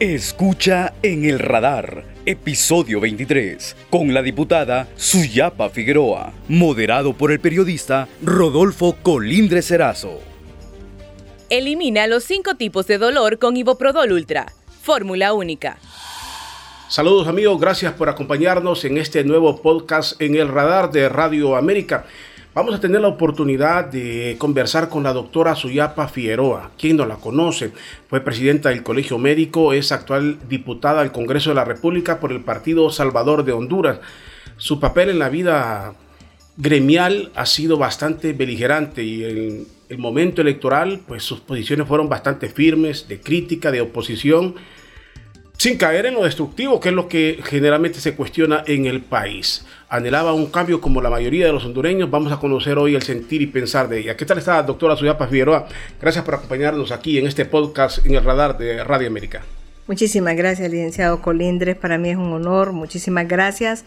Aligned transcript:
Escucha 0.00 0.94
en 1.02 1.24
el 1.24 1.40
radar, 1.40 2.04
episodio 2.24 3.00
23, 3.00 3.74
con 3.90 4.14
la 4.14 4.22
diputada 4.22 4.86
Suyapa 4.94 5.70
Figueroa, 5.70 6.32
moderado 6.46 7.14
por 7.14 7.32
el 7.32 7.40
periodista 7.40 8.06
Rodolfo 8.22 8.96
Colindre 9.02 9.60
Serazo. 9.60 10.20
Elimina 11.50 12.06
los 12.06 12.22
cinco 12.22 12.54
tipos 12.54 12.86
de 12.86 12.98
dolor 12.98 13.40
con 13.40 13.56
Iboprodol 13.56 14.12
Ultra, 14.12 14.52
fórmula 14.82 15.32
única. 15.32 15.78
Saludos 16.88 17.26
amigos, 17.26 17.60
gracias 17.60 17.92
por 17.94 18.08
acompañarnos 18.08 18.84
en 18.84 18.98
este 18.98 19.24
nuevo 19.24 19.60
podcast 19.60 20.22
en 20.22 20.36
el 20.36 20.46
radar 20.46 20.92
de 20.92 21.08
Radio 21.08 21.56
América. 21.56 22.06
Vamos 22.54 22.74
a 22.74 22.80
tener 22.80 23.02
la 23.02 23.08
oportunidad 23.08 23.84
de 23.84 24.36
conversar 24.38 24.88
con 24.88 25.02
la 25.02 25.12
doctora 25.12 25.54
Suyapa 25.54 26.08
Figueroa, 26.08 26.70
quien 26.78 26.96
no 26.96 27.04
la 27.04 27.16
conoce. 27.16 27.72
Fue 28.08 28.22
presidenta 28.22 28.70
del 28.70 28.82
Colegio 28.82 29.18
Médico, 29.18 29.74
es 29.74 29.92
actual 29.92 30.38
diputada 30.48 31.02
al 31.02 31.12
Congreso 31.12 31.50
de 31.50 31.56
la 31.56 31.64
República 31.64 32.18
por 32.18 32.32
el 32.32 32.40
Partido 32.40 32.90
Salvador 32.90 33.44
de 33.44 33.52
Honduras. 33.52 34.00
Su 34.56 34.80
papel 34.80 35.10
en 35.10 35.18
la 35.18 35.28
vida 35.28 35.94
gremial 36.56 37.30
ha 37.34 37.44
sido 37.44 37.76
bastante 37.76 38.32
beligerante 38.32 39.04
y 39.04 39.24
en 39.24 39.66
el 39.90 39.98
momento 39.98 40.40
electoral, 40.40 41.02
pues 41.06 41.22
sus 41.22 41.40
posiciones 41.40 41.86
fueron 41.86 42.08
bastante 42.08 42.48
firmes, 42.48 43.08
de 43.08 43.20
crítica, 43.20 43.70
de 43.70 43.82
oposición 43.82 44.54
sin 45.58 45.76
caer 45.76 46.06
en 46.06 46.14
lo 46.14 46.22
destructivo, 46.22 46.78
que 46.78 46.90
es 46.90 46.94
lo 46.94 47.08
que 47.08 47.40
generalmente 47.42 48.00
se 48.00 48.14
cuestiona 48.14 48.62
en 48.64 48.86
el 48.86 49.02
país. 49.02 49.66
Anhelaba 49.88 50.32
un 50.32 50.46
cambio 50.46 50.80
como 50.80 51.02
la 51.02 51.10
mayoría 51.10 51.46
de 51.46 51.52
los 51.52 51.64
hondureños. 51.64 52.08
Vamos 52.08 52.32
a 52.32 52.38
conocer 52.38 52.78
hoy 52.78 52.94
el 52.94 53.02
sentir 53.02 53.42
y 53.42 53.48
pensar 53.48 53.88
de 53.88 53.98
ella. 53.98 54.16
¿Qué 54.16 54.24
tal 54.24 54.38
está, 54.38 54.62
doctora 54.62 54.94
Suyapa 54.94 55.26
Figueroa? 55.26 55.66
Gracias 56.00 56.24
por 56.24 56.36
acompañarnos 56.36 56.92
aquí 56.92 57.18
en 57.18 57.26
este 57.26 57.44
podcast 57.44 58.06
en 58.06 58.14
el 58.14 58.22
radar 58.22 58.56
de 58.56 58.84
Radio 58.84 59.08
América. 59.08 59.42
Muchísimas 59.88 60.36
gracias, 60.36 60.70
licenciado 60.70 61.20
Colindres. 61.20 61.74
Para 61.74 61.98
mí 61.98 62.10
es 62.10 62.16
un 62.16 62.32
honor. 62.32 62.70
Muchísimas 62.72 63.26
gracias 63.26 63.84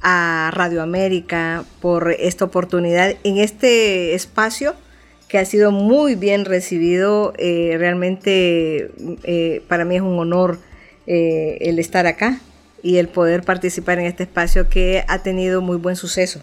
a 0.00 0.50
Radio 0.54 0.82
América 0.82 1.64
por 1.82 2.12
esta 2.12 2.46
oportunidad 2.46 3.14
en 3.24 3.36
este 3.36 4.14
espacio 4.14 4.74
que 5.28 5.36
ha 5.36 5.44
sido 5.44 5.70
muy 5.70 6.14
bien 6.14 6.46
recibido. 6.46 7.34
Eh, 7.36 7.74
realmente 7.78 8.90
eh, 9.24 9.62
para 9.68 9.84
mí 9.84 9.96
es 9.96 10.02
un 10.02 10.18
honor 10.18 10.69
eh, 11.06 11.58
el 11.60 11.78
estar 11.78 12.06
acá 12.06 12.40
y 12.82 12.96
el 12.96 13.08
poder 13.08 13.42
participar 13.42 13.98
en 13.98 14.06
este 14.06 14.24
espacio 14.24 14.68
que 14.68 15.04
ha 15.08 15.22
tenido 15.22 15.60
muy 15.60 15.76
buen 15.76 15.96
suceso. 15.96 16.40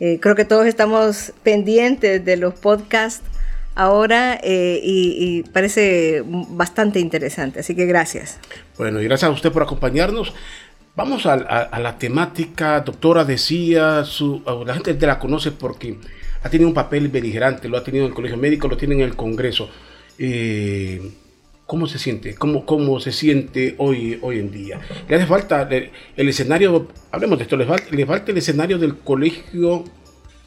Eh, 0.00 0.18
creo 0.20 0.34
que 0.34 0.44
todos 0.44 0.66
estamos 0.66 1.32
pendientes 1.42 2.24
de 2.24 2.36
los 2.36 2.54
podcasts 2.54 3.22
ahora 3.74 4.38
eh, 4.42 4.80
y, 4.82 5.42
parece 5.52 6.22
bastante 6.26 7.00
interesante, 7.00 7.60
así 7.60 7.74
que 7.74 7.86
gracias. 7.86 8.38
Bueno, 8.76 9.00
y 9.00 9.04
gracias 9.04 9.28
a 9.30 9.32
usted 9.32 9.52
por 9.52 9.62
acompañarnos. 9.62 10.34
Vamos 10.96 11.26
a, 11.26 11.36
la 11.36 11.96
temática, 11.96 12.80
doctora 12.80 13.24
decía, 13.24 14.04
su, 14.04 14.42
la 14.66 14.74
gente 14.74 14.94
te 14.94 15.06
la 15.06 15.20
conoce 15.20 15.52
porque 15.52 15.96
ha 16.42 16.50
tenido 16.50 16.68
un 16.68 16.74
papel 16.74 17.06
beligerante, 17.08 17.68
lo 17.68 17.76
ha 17.76 17.84
tenido 17.84 18.04
en 18.04 18.10
el 18.10 18.14
Colegio 18.16 18.36
Médico, 18.36 18.66
lo 18.66 18.76
tiene 18.76 18.96
en 18.96 19.02
el 19.02 19.14
Congreso. 19.14 19.70
Eh, 20.18 21.00
¿Cómo 21.68 21.86
se 21.86 21.98
siente? 21.98 22.34
¿Cómo, 22.34 22.64
cómo 22.64 22.98
se 22.98 23.12
siente 23.12 23.74
hoy, 23.76 24.18
hoy 24.22 24.38
en 24.38 24.50
día? 24.50 24.80
¿Le 25.06 25.16
hace 25.16 25.26
falta 25.26 25.68
el, 26.16 26.26
escenario, 26.26 26.88
hablemos 27.10 27.36
de 27.36 27.42
esto, 27.42 27.58
¿le 27.58 27.66
falta, 28.06 28.32
el 28.32 28.38
escenario 28.38 28.78
del 28.78 28.96
colegio 28.96 29.84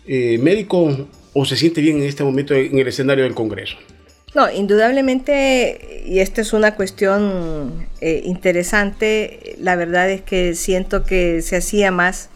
eh, 0.08 0.40
médico 0.40 1.08
o 1.34 1.46
se 1.46 1.56
siente 1.58 1.80
bien 1.80 1.98
en 1.98 2.06
este 2.06 2.24
momento 2.24 2.56
en 2.56 2.76
el 2.76 2.88
escenario 2.88 3.24
del 3.24 3.36
Congreso? 3.36 3.78
No, 4.34 4.52
indudablemente, 4.52 6.02
y 6.08 6.22
esta 6.22 6.42
es 6.42 6.54
una 6.54 6.74
cuestión 6.74 7.86
eh, 8.02 8.24
interesante, 8.26 9.58
la 9.60 9.76
verdad 9.76 10.10
es 10.10 10.24
que 10.24 10.56
siento 10.56 11.04
que 11.04 11.44
se 11.44 11.56
hacía 11.56 11.92
más 11.92 12.32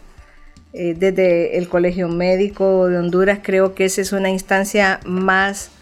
eh, 0.74 0.94
desde 0.96 1.58
el 1.58 1.68
Colegio 1.68 2.06
Médico 2.06 2.86
de 2.86 2.98
Honduras, 2.98 3.40
creo 3.42 3.74
que 3.74 3.86
esa 3.86 4.00
es 4.00 4.12
una 4.12 4.30
instancia 4.30 5.00
más 5.04 5.72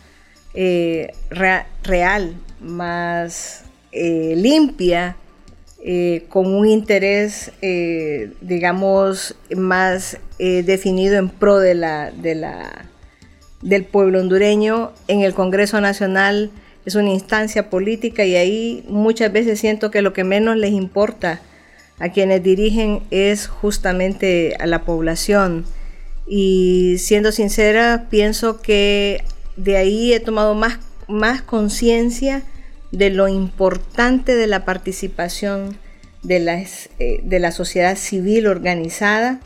real 1.82 2.36
más 2.64 3.64
eh, 3.92 4.34
limpia, 4.36 5.16
eh, 5.84 6.24
con 6.28 6.46
un 6.46 6.66
interés, 6.66 7.52
eh, 7.60 8.32
digamos, 8.40 9.36
más 9.54 10.18
definido 10.38 11.16
en 11.16 11.28
pro 11.28 11.58
de 11.58 11.74
la, 11.74 12.10
de 12.10 12.34
la, 12.34 12.86
del 13.62 13.84
pueblo 13.84 14.20
hondureño. 14.20 14.92
En 15.06 15.20
el 15.20 15.32
Congreso 15.32 15.80
Nacional 15.80 16.50
es 16.84 16.94
una 16.96 17.10
instancia 17.10 17.70
política 17.70 18.24
y 18.24 18.36
ahí 18.36 18.84
muchas 18.88 19.32
veces 19.32 19.60
siento 19.60 19.90
que 19.90 20.02
lo 20.02 20.12
que 20.12 20.24
menos 20.24 20.56
les 20.56 20.72
importa 20.72 21.40
a 21.98 22.10
quienes 22.10 22.42
dirigen 22.42 23.02
es 23.10 23.46
justamente 23.46 24.56
a 24.58 24.66
la 24.66 24.82
población. 24.82 25.64
Y 26.26 26.96
siendo 26.98 27.32
sincera, 27.32 28.06
pienso 28.10 28.60
que 28.60 29.22
de 29.56 29.76
ahí 29.76 30.12
he 30.12 30.20
tomado 30.20 30.54
más, 30.54 30.78
más 31.06 31.42
conciencia 31.42 32.42
de 32.96 33.10
lo 33.10 33.28
importante 33.28 34.34
de 34.34 34.46
la 34.46 34.64
participación 34.64 35.78
de, 36.22 36.40
las, 36.40 36.88
eh, 36.98 37.20
de 37.22 37.38
la 37.38 37.52
sociedad 37.52 37.96
civil 37.96 38.46
organizada 38.46 39.40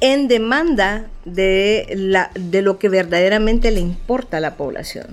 en 0.00 0.28
demanda 0.28 1.08
de, 1.24 1.86
la, 1.96 2.30
de 2.34 2.62
lo 2.62 2.78
que 2.78 2.88
verdaderamente 2.88 3.70
le 3.70 3.80
importa 3.80 4.36
a 4.36 4.40
la 4.40 4.56
población. 4.56 5.06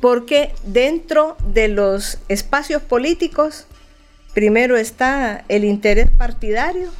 Porque 0.00 0.52
dentro 0.64 1.36
de 1.46 1.68
los 1.68 2.18
espacios 2.28 2.82
políticos, 2.82 3.66
primero 4.32 4.76
está 4.76 5.44
el 5.48 5.64
interés 5.64 6.10
partidario, 6.10 6.90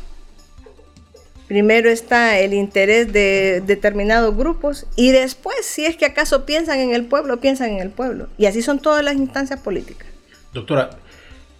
Primero 1.48 1.90
está 1.90 2.38
el 2.38 2.54
interés 2.54 3.12
de 3.12 3.62
determinados 3.66 4.34
grupos 4.34 4.86
y 4.96 5.10
después, 5.10 5.56
si 5.62 5.84
es 5.84 5.96
que 5.96 6.06
acaso 6.06 6.46
piensan 6.46 6.80
en 6.80 6.94
el 6.94 7.04
pueblo, 7.04 7.40
piensan 7.40 7.70
en 7.70 7.80
el 7.80 7.90
pueblo. 7.90 8.28
Y 8.38 8.46
así 8.46 8.62
son 8.62 8.78
todas 8.78 9.04
las 9.04 9.16
instancias 9.16 9.60
políticas. 9.60 10.08
Doctora, 10.54 10.90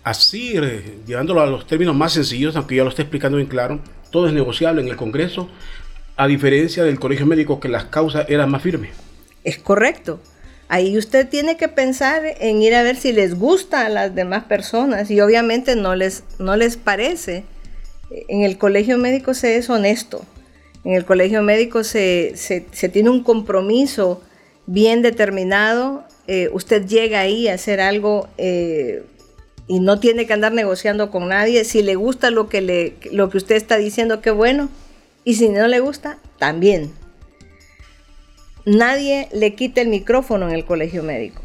así, 0.02 0.56
eh, 0.56 1.00
llevándolo 1.06 1.42
a 1.42 1.46
los 1.46 1.66
términos 1.66 1.94
más 1.94 2.12
sencillos, 2.12 2.56
aunque 2.56 2.76
ya 2.76 2.84
lo 2.84 2.88
esté 2.88 3.02
explicando 3.02 3.36
bien 3.36 3.48
claro, 3.48 3.80
todo 4.10 4.26
es 4.26 4.32
negociable 4.32 4.80
en 4.80 4.88
el 4.88 4.96
Congreso, 4.96 5.50
a 6.16 6.26
diferencia 6.28 6.84
del 6.84 6.98
Colegio 6.98 7.26
Médico 7.26 7.60
que 7.60 7.68
las 7.68 7.84
causas 7.84 8.26
eran 8.30 8.50
más 8.50 8.62
firmes. 8.62 8.92
Es 9.42 9.58
correcto. 9.58 10.20
Ahí 10.68 10.96
usted 10.96 11.28
tiene 11.28 11.58
que 11.58 11.68
pensar 11.68 12.22
en 12.40 12.62
ir 12.62 12.74
a 12.74 12.82
ver 12.82 12.96
si 12.96 13.12
les 13.12 13.34
gusta 13.34 13.84
a 13.84 13.90
las 13.90 14.14
demás 14.14 14.44
personas 14.44 15.10
y 15.10 15.20
obviamente 15.20 15.76
no 15.76 15.94
les, 15.94 16.24
no 16.38 16.56
les 16.56 16.78
parece 16.78 17.44
en 18.28 18.42
el 18.42 18.58
colegio 18.58 18.98
médico 18.98 19.34
se 19.34 19.56
es 19.56 19.68
honesto. 19.70 20.24
En 20.84 20.92
el 20.92 21.04
colegio 21.04 21.42
médico 21.42 21.82
se, 21.82 22.34
tiene 22.92 23.10
un 23.10 23.22
compromiso 23.22 24.22
bien 24.66 25.02
determinado. 25.02 26.04
Eh, 26.26 26.50
usted 26.52 26.86
llega 26.86 27.20
ahí 27.20 27.48
a 27.48 27.54
hacer 27.54 27.80
algo 27.80 28.28
eh, 28.38 29.02
y 29.66 29.80
no 29.80 29.98
tiene 29.98 30.26
que 30.26 30.34
andar 30.34 30.52
negociando 30.52 31.10
con 31.10 31.28
nadie. 31.28 31.64
Si 31.64 31.82
le 31.82 31.94
gusta 31.94 32.30
lo 32.30 32.48
que, 32.48 32.60
le, 32.60 32.94
lo 33.12 33.30
que 33.30 33.38
usted 33.38 33.56
está 33.56 33.78
diciendo, 33.78 34.20
qué 34.20 34.30
bueno. 34.30 34.68
Y 35.24 35.34
si 35.34 35.48
no 35.48 35.66
le 35.68 35.80
gusta, 35.80 36.18
también. 36.38 36.92
Nadie 38.66 39.28
le 39.32 39.54
quita 39.54 39.80
el 39.80 39.88
micrófono 39.88 40.48
en 40.48 40.54
el 40.54 40.64
colegio 40.66 41.02
médico. 41.02 41.40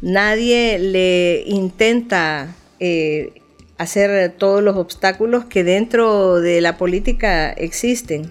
Nadie 0.00 0.78
le 0.78 1.42
intenta 1.46 2.54
eh, 2.80 3.37
hacer 3.78 4.32
todos 4.36 4.62
los 4.62 4.76
obstáculos 4.76 5.44
que 5.44 5.64
dentro 5.64 6.40
de 6.40 6.60
la 6.60 6.76
política 6.76 7.50
existen. 7.52 8.30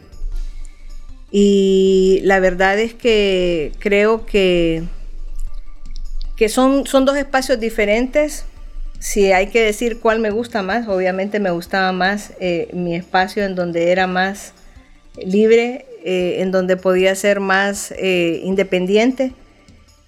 Y 1.32 2.20
la 2.24 2.40
verdad 2.40 2.78
es 2.80 2.94
que 2.94 3.72
creo 3.80 4.26
que, 4.26 4.84
que 6.36 6.50
son, 6.50 6.86
son 6.86 7.06
dos 7.06 7.18
espacios 7.18 7.60
diferentes. 7.60 8.46
Si 9.00 9.32
hay 9.32 9.48
que 9.48 9.62
decir 9.62 10.00
cuál 10.00 10.20
me 10.20 10.32
gusta 10.32 10.62
más, 10.62 10.88
obviamente 10.88 11.40
me 11.40 11.52
gustaba 11.52 11.92
más 11.92 12.34
eh, 12.40 12.70
mi 12.74 12.96
espacio 12.96 13.44
en 13.46 13.56
donde 13.56 13.92
era 13.92 14.08
más 14.08 14.54
libre, 15.16 15.86
eh, 16.04 16.42
en 16.42 16.52
donde 16.52 16.78
podía 16.78 17.16
ser 17.16 17.40
más 17.40 17.92
eh, 17.98 18.42
independiente 18.44 19.34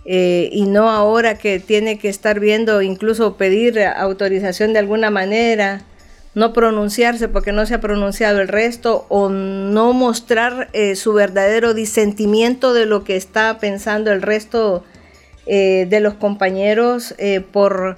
eh, 0.05 0.49
y 0.51 0.65
no 0.65 0.89
ahora 0.89 1.37
que 1.37 1.59
tiene 1.59 1.99
que 1.99 2.09
estar 2.09 2.39
viendo, 2.39 2.81
incluso 2.81 3.37
pedir 3.37 3.79
autorización 3.81 4.73
de 4.73 4.79
alguna 4.79 5.09
manera, 5.09 5.81
no 6.35 6.53
pronunciarse 6.53 7.27
porque 7.27 7.51
no 7.51 7.65
se 7.65 7.75
ha 7.75 7.81
pronunciado 7.81 8.39
el 8.39 8.47
resto 8.47 9.05
o 9.09 9.29
no 9.29 9.93
mostrar 9.93 10.69
eh, 10.73 10.95
su 10.95 11.13
verdadero 11.13 11.73
disentimiento 11.73 12.73
de 12.73 12.85
lo 12.85 13.03
que 13.03 13.15
está 13.15 13.57
pensando 13.59 14.11
el 14.11 14.21
resto 14.21 14.83
eh, 15.45 15.85
de 15.89 15.99
los 15.99 16.13
compañeros 16.13 17.15
por, 17.51 17.97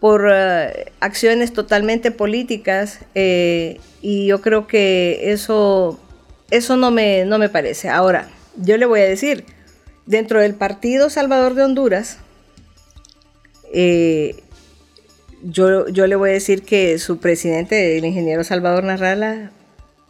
por 0.00 0.32
acciones 1.00 1.52
totalmente 1.52 2.10
políticas 2.10 3.00
y 3.14 4.26
yo 4.26 4.40
creo 4.40 4.68
que 4.68 5.32
eso, 5.32 5.98
eso 6.50 6.76
no, 6.76 6.92
me, 6.92 7.24
no 7.24 7.38
me 7.38 7.48
parece. 7.48 7.88
Ahora, 7.88 8.28
yo 8.56 8.76
le 8.76 8.86
voy 8.86 9.00
a 9.00 9.04
decir, 9.04 9.44
dentro 10.06 10.40
del 10.40 10.54
Partido 10.54 11.10
Salvador 11.10 11.54
de 11.54 11.64
Honduras, 11.64 12.18
Eh, 13.72 14.42
yo, 15.42 15.88
yo 15.88 16.06
le 16.06 16.16
voy 16.16 16.30
a 16.30 16.32
decir 16.32 16.62
que 16.62 16.98
su 16.98 17.18
presidente, 17.18 17.98
el 17.98 18.04
ingeniero 18.04 18.42
Salvador 18.44 18.84
Narrala, 18.84 19.50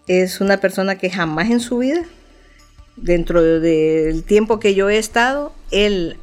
es 0.07 0.41
una 0.41 0.59
persona 0.59 0.97
que 0.99 1.11
jamás 1.11 1.51
en 1.51 1.61
su 1.61 1.79
vida, 1.79 2.03
dentro 2.97 3.43
del 3.43 4.23
tiempo 4.23 4.61
que 4.61 4.75
yo 4.75 4.89
he 4.89 4.99
estado, 4.99 5.53
él 5.73 6.17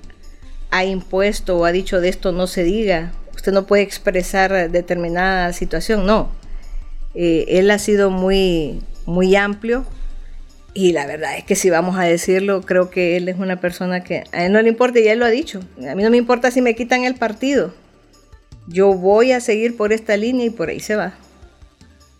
ha 0.71 0.85
impuesto 0.85 1.57
o 1.57 1.65
ha 1.65 1.71
dicho 1.71 1.99
de 1.99 2.09
esto 2.09 2.31
no 2.31 2.47
se 2.47 2.63
diga, 2.63 3.11
usted 3.35 3.51
no 3.51 3.65
puede 3.65 3.83
expresar 3.83 4.71
determinada 4.71 5.51
situación, 5.53 6.05
no. 6.05 6.29
Eh, 7.15 7.45
él 7.49 7.69
ha 7.71 7.79
sido 7.79 8.09
muy, 8.09 8.81
muy 9.05 9.35
amplio 9.35 9.85
y 10.73 10.91
la 10.91 11.05
verdad 11.05 11.37
es 11.37 11.43
que 11.43 11.55
si 11.55 11.69
vamos 11.69 11.97
a 11.97 12.03
decirlo, 12.03 12.61
creo 12.61 12.89
que 12.89 13.15
él 13.17 13.29
es 13.29 13.37
una 13.37 13.59
persona 13.59 14.03
que 14.03 14.23
a 14.31 14.45
él 14.45 14.51
no 14.51 14.61
le 14.61 14.69
importa 14.69 14.99
y 14.99 15.07
él 15.07 15.19
lo 15.19 15.25
ha 15.25 15.29
dicho. 15.29 15.59
A 15.87 15.93
mí 15.93 16.01
no 16.01 16.09
me 16.09 16.17
importa 16.17 16.49
si 16.49 16.61
me 16.61 16.75
quitan 16.75 17.03
el 17.03 17.15
partido. 17.15 17.73
Yo 18.67 18.93
voy 18.93 19.33
a 19.33 19.39
seguir 19.39 19.77
por 19.77 19.93
esta 19.93 20.17
línea 20.17 20.47
y 20.47 20.49
por 20.49 20.69
ahí 20.69 20.79
se 20.79 20.95
va. 20.95 21.13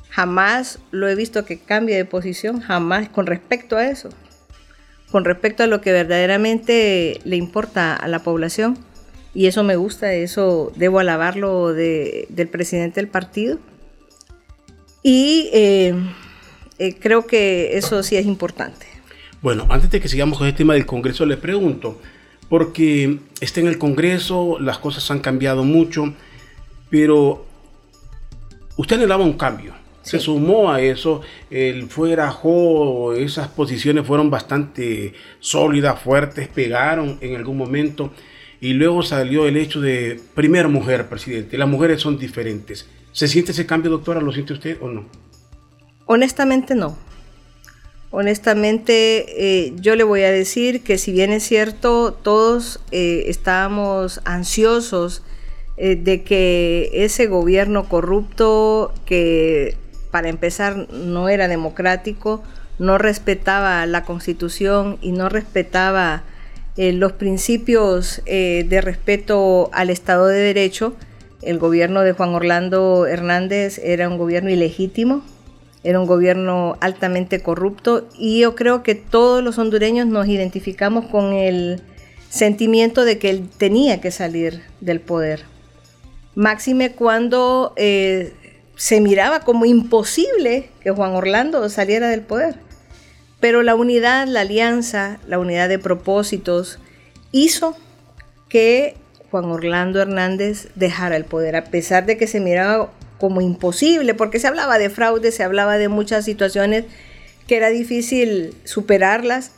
Jamás 0.10 0.78
lo 0.92 1.08
he 1.08 1.16
visto 1.16 1.46
que 1.46 1.58
cambie 1.58 1.96
de 1.96 2.06
posición, 2.06 2.60
jamás 2.60 3.10
con 3.10 3.26
respecto 3.26 3.78
a 3.78 3.88
eso. 3.90 4.10
Con 5.10 5.26
respecto 5.26 5.64
a 5.64 5.68
lo 5.68 5.82
que 5.82 5.92
verdaderamente 5.92 7.22
le 7.24 7.38
importa 7.38 7.96
a 7.96 8.08
la 8.08 8.20
población. 8.20 8.78
Y 9.34 9.48
eso 9.48 9.64
me 9.64 9.78
gusta, 9.78 10.14
eso 10.14 10.72
debo 10.76 11.00
alabarlo 11.00 11.74
del 11.74 12.50
presidente 12.52 13.02
del 13.02 13.10
partido. 13.10 13.58
Y 15.02 15.50
eh, 15.54 15.96
eh, 16.80 16.96
creo 17.00 17.28
que 17.28 17.78
eso 17.78 18.04
sí 18.04 18.16
es 18.16 18.26
importante. 18.26 18.86
Bueno, 19.42 19.68
antes 19.70 19.92
de 19.92 20.00
que 20.00 20.08
sigamos 20.08 20.38
con 20.38 20.48
el 20.48 20.56
tema 20.56 20.74
del 20.74 20.86
Congreso, 20.86 21.26
le 21.26 21.38
pregunto, 21.38 22.00
porque 22.50 23.20
está 23.42 23.60
en 23.60 23.68
el 23.68 23.78
Congreso, 23.78 24.58
las 24.60 24.78
cosas 24.78 25.10
han 25.12 25.20
cambiado 25.20 25.64
mucho, 25.64 26.14
pero 26.90 27.46
usted 28.78 28.96
anhelaba 28.96 29.24
un 29.24 29.34
cambio. 29.34 29.74
Se 30.02 30.20
sumó 30.20 30.72
a 30.72 30.82
eso, 30.82 31.22
el 31.50 31.88
fuera 31.88 32.38
esas 33.18 33.48
posiciones 33.50 34.06
fueron 34.06 34.30
bastante 34.30 35.14
sólidas, 35.40 36.02
fuertes, 36.02 36.48
pegaron 36.50 37.18
en 37.22 37.36
algún 37.36 37.58
momento 37.58 38.12
y 38.60 38.74
luego 38.74 39.02
salió 39.02 39.46
el 39.46 39.58
hecho 39.58 39.82
de 39.82 40.20
primera 40.36 40.68
mujer 40.68 41.08
presidente. 41.08 41.58
Las 41.58 41.68
mujeres 41.70 42.02
son 42.02 42.18
diferentes. 42.18 42.88
¿Se 43.12 43.28
siente 43.28 43.52
ese 43.52 43.66
cambio, 43.66 43.92
doctora? 43.92 44.22
¿Lo 44.22 44.32
siente 44.32 44.54
usted 44.54 44.78
o 44.82 44.90
no? 44.90 45.06
Honestamente 46.06 46.76
no. 46.76 46.98
Honestamente 48.12 49.26
eh, 49.38 49.74
yo 49.78 49.96
le 49.96 50.04
voy 50.04 50.22
a 50.22 50.32
decir 50.32 50.84
que 50.84 50.98
si 50.98 51.12
bien 51.12 51.32
es 51.32 51.44
cierto, 51.44 52.14
todos 52.14 52.80
eh, 52.92 53.24
estábamos 53.28 54.22
ansiosos 54.24 55.24
eh, 55.78 55.96
de 55.96 56.22
que 56.22 56.92
ese 56.94 57.26
gobierno 57.26 57.90
corrupto, 57.90 58.94
que 59.06 59.78
para 60.12 60.30
empezar 60.30 60.88
no 60.92 61.28
era 61.30 61.48
democrático, 61.48 62.44
no 62.78 63.00
respetaba 63.00 63.84
la 63.88 64.04
constitución 64.04 65.00
y 65.02 65.12
no 65.12 65.30
respetaba 65.30 66.24
los 66.76 67.12
principios 67.12 68.24
de 68.26 68.82
respeto 68.82 69.70
al 69.74 69.92
Estado 69.92 70.26
de 70.26 70.40
Derecho, 70.40 70.96
el 71.44 71.60
gobierno 71.60 72.02
de 72.02 72.14
Juan 72.14 72.34
Orlando 72.34 73.06
Hernández 73.06 73.80
era 73.84 74.10
un 74.10 74.18
gobierno 74.18 74.50
ilegítimo, 74.50 75.24
era 75.84 76.00
un 76.00 76.06
gobierno 76.06 76.78
altamente 76.80 77.42
corrupto 77.42 78.08
y 78.18 78.40
yo 78.40 78.56
creo 78.56 78.84
que 78.84 78.96
todos 78.96 79.44
los 79.44 79.58
hondureños 79.58 80.08
nos 80.08 80.28
identificamos 80.28 81.06
con 81.06 81.34
el 81.34 81.82
sentimiento 82.30 83.06
de 83.06 83.20
que 83.20 83.30
él 83.30 83.50
tenía 83.58 84.02
que 84.02 84.12
salir 84.12 84.64
del 84.80 85.02
poder. 85.02 85.44
Máxime 86.36 86.94
cuando 86.94 87.74
eh, 87.76 88.34
se 88.76 89.02
miraba 89.02 89.42
como 89.42 89.66
imposible 89.66 90.70
que 90.82 90.92
Juan 90.92 91.12
Orlando 91.12 91.68
saliera 91.70 92.10
del 92.10 92.22
poder. 92.22 92.56
Pero 93.40 93.62
la 93.62 93.76
unidad, 93.76 94.28
la 94.28 94.42
alianza, 94.42 95.20
la 95.28 95.38
unidad 95.38 95.70
de 95.70 95.78
propósitos 95.78 96.80
hizo 97.32 97.76
que 98.48 98.96
Juan 99.30 99.46
Orlando 99.46 100.02
Hernández 100.02 100.70
dejara 100.76 101.18
el 101.18 101.26
poder, 101.26 101.56
a 101.56 101.66
pesar 101.66 102.06
de 102.06 102.18
que 102.18 102.28
se 102.28 102.40
miraba 102.40 102.92
como 103.24 103.40
imposible, 103.40 104.14
porque 104.14 104.38
se 104.38 104.48
hablaba 104.48 104.78
de 104.78 104.90
fraude, 104.90 105.32
se 105.32 105.44
hablaba 105.44 105.78
de 105.78 105.88
muchas 105.88 106.26
situaciones 106.26 106.84
que 107.48 107.56
era 107.56 107.70
difícil 107.70 108.54
superarlas, 108.66 109.52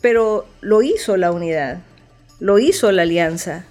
pero 0.00 0.46
lo 0.60 0.80
hizo 0.80 1.16
la 1.16 1.32
unidad, 1.32 1.80
lo 2.38 2.60
hizo 2.60 2.92
la 2.92 3.02
alianza. 3.02 3.64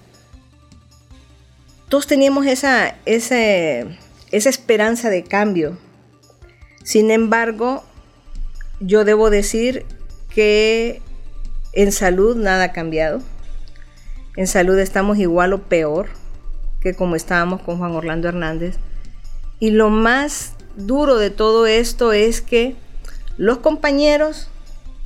Todos 1.88 2.06
teníamos 2.06 2.44
esa, 2.44 2.96
esa, 3.06 3.38
esa 4.30 4.50
esperanza 4.50 5.08
de 5.08 5.24
cambio. 5.24 5.78
Sin 6.82 7.10
embargo, 7.10 7.82
yo 8.80 9.06
debo 9.06 9.30
decir 9.30 9.86
que 10.28 11.00
en 11.72 11.92
salud 11.92 12.36
nada 12.36 12.64
ha 12.64 12.72
cambiado. 12.72 13.22
En 14.36 14.46
salud 14.46 14.78
estamos 14.78 15.16
igual 15.16 15.54
o 15.54 15.62
peor 15.62 16.08
que 16.82 16.92
como 16.92 17.16
estábamos 17.16 17.62
con 17.62 17.78
Juan 17.78 17.92
Orlando 17.92 18.28
Hernández. 18.28 18.76
Y 19.60 19.70
lo 19.70 19.90
más 19.90 20.54
duro 20.76 21.16
de 21.16 21.30
todo 21.30 21.66
esto 21.66 22.12
es 22.12 22.40
que 22.40 22.76
los 23.36 23.58
compañeros 23.58 24.48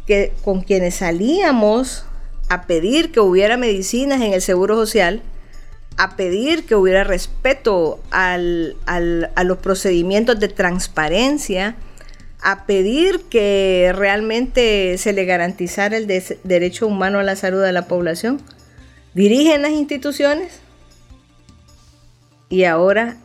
que, 0.06 0.32
con 0.42 0.62
quienes 0.62 0.96
salíamos 0.96 2.04
a 2.48 2.62
pedir 2.62 3.12
que 3.12 3.20
hubiera 3.20 3.56
medicinas 3.56 4.20
en 4.22 4.32
el 4.32 4.40
Seguro 4.40 4.74
Social, 4.76 5.22
a 5.96 6.16
pedir 6.16 6.64
que 6.64 6.74
hubiera 6.76 7.04
respeto 7.04 8.00
a 8.10 8.38
los 8.38 9.58
procedimientos 9.58 10.38
de 10.38 10.48
transparencia, 10.48 11.76
a 12.40 12.66
pedir 12.66 13.22
que 13.28 13.92
realmente 13.94 14.96
se 14.96 15.12
le 15.12 15.24
garantizara 15.24 15.96
el 15.96 16.06
derecho 16.44 16.86
humano 16.86 17.18
a 17.18 17.24
la 17.24 17.36
salud 17.36 17.62
de 17.62 17.72
la 17.72 17.86
población, 17.86 18.40
dirigen 19.12 19.62
las 19.62 19.72
instituciones 19.72 20.60
y 22.48 22.64
ahora 22.64 23.16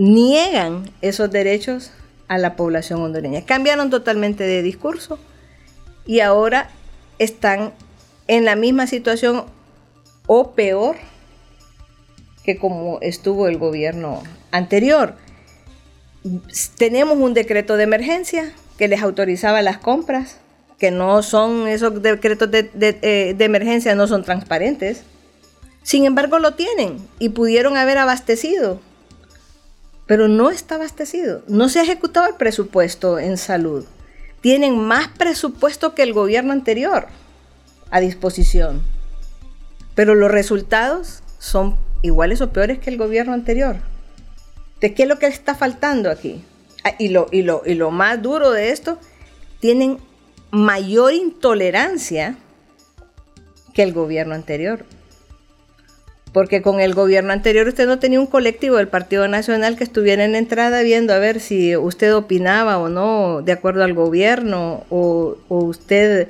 niegan 0.00 0.90
esos 1.02 1.30
derechos 1.30 1.90
a 2.26 2.38
la 2.38 2.56
población 2.56 3.02
hondureña. 3.02 3.44
Cambiaron 3.44 3.90
totalmente 3.90 4.44
de 4.44 4.62
discurso 4.62 5.18
y 6.06 6.20
ahora 6.20 6.70
están 7.18 7.74
en 8.26 8.46
la 8.46 8.56
misma 8.56 8.86
situación 8.86 9.44
o 10.26 10.52
peor 10.52 10.96
que 12.44 12.56
como 12.56 12.98
estuvo 13.02 13.46
el 13.46 13.58
gobierno 13.58 14.22
anterior. 14.52 15.16
Tenemos 16.78 17.18
un 17.18 17.34
decreto 17.34 17.76
de 17.76 17.82
emergencia 17.82 18.54
que 18.78 18.88
les 18.88 19.02
autorizaba 19.02 19.60
las 19.60 19.76
compras, 19.76 20.38
que 20.78 20.90
no 20.90 21.22
son 21.22 21.68
esos 21.68 22.00
decretos 22.00 22.50
de, 22.50 22.70
eh, 22.80 23.34
de 23.36 23.44
emergencia, 23.44 23.94
no 23.94 24.06
son 24.06 24.24
transparentes. 24.24 25.02
Sin 25.82 26.06
embargo, 26.06 26.38
lo 26.38 26.54
tienen 26.54 27.06
y 27.18 27.30
pudieron 27.30 27.76
haber 27.76 27.98
abastecido 27.98 28.80
pero 30.10 30.26
no 30.26 30.50
está 30.50 30.74
abastecido. 30.74 31.44
No 31.46 31.68
se 31.68 31.78
ha 31.78 31.84
ejecutado 31.84 32.26
el 32.26 32.34
presupuesto 32.34 33.20
en 33.20 33.38
salud. 33.38 33.84
Tienen 34.40 34.76
más 34.76 35.06
presupuesto 35.06 35.94
que 35.94 36.02
el 36.02 36.12
gobierno 36.12 36.52
anterior 36.52 37.06
a 37.92 38.00
disposición. 38.00 38.82
Pero 39.94 40.16
los 40.16 40.28
resultados 40.28 41.22
son 41.38 41.76
iguales 42.02 42.40
o 42.40 42.50
peores 42.50 42.80
que 42.80 42.90
el 42.90 42.96
gobierno 42.96 43.34
anterior. 43.34 43.76
¿De 44.80 44.94
qué 44.94 45.04
es 45.04 45.08
lo 45.08 45.20
que 45.20 45.28
está 45.28 45.54
faltando 45.54 46.10
aquí? 46.10 46.42
Ah, 46.82 46.96
y 46.98 47.10
lo, 47.10 47.28
y 47.30 47.42
lo, 47.42 47.62
y 47.64 47.74
lo 47.74 47.92
más 47.92 48.20
duro 48.20 48.50
de 48.50 48.72
esto, 48.72 48.98
tienen 49.60 49.98
mayor 50.50 51.12
intolerancia 51.12 52.36
que 53.74 53.84
el 53.84 53.92
gobierno 53.92 54.34
anterior. 54.34 54.84
Porque 56.32 56.62
con 56.62 56.80
el 56.80 56.94
gobierno 56.94 57.32
anterior 57.32 57.66
usted 57.66 57.86
no 57.86 57.98
tenía 57.98 58.20
un 58.20 58.26
colectivo 58.26 58.76
del 58.76 58.88
Partido 58.88 59.26
Nacional 59.26 59.76
que 59.76 59.84
estuviera 59.84 60.24
en 60.24 60.36
entrada 60.36 60.82
viendo 60.82 61.12
a 61.12 61.18
ver 61.18 61.40
si 61.40 61.76
usted 61.76 62.14
opinaba 62.14 62.78
o 62.78 62.88
no 62.88 63.42
de 63.42 63.52
acuerdo 63.52 63.82
al 63.82 63.94
gobierno 63.94 64.84
o, 64.90 65.36
usted 65.48 66.28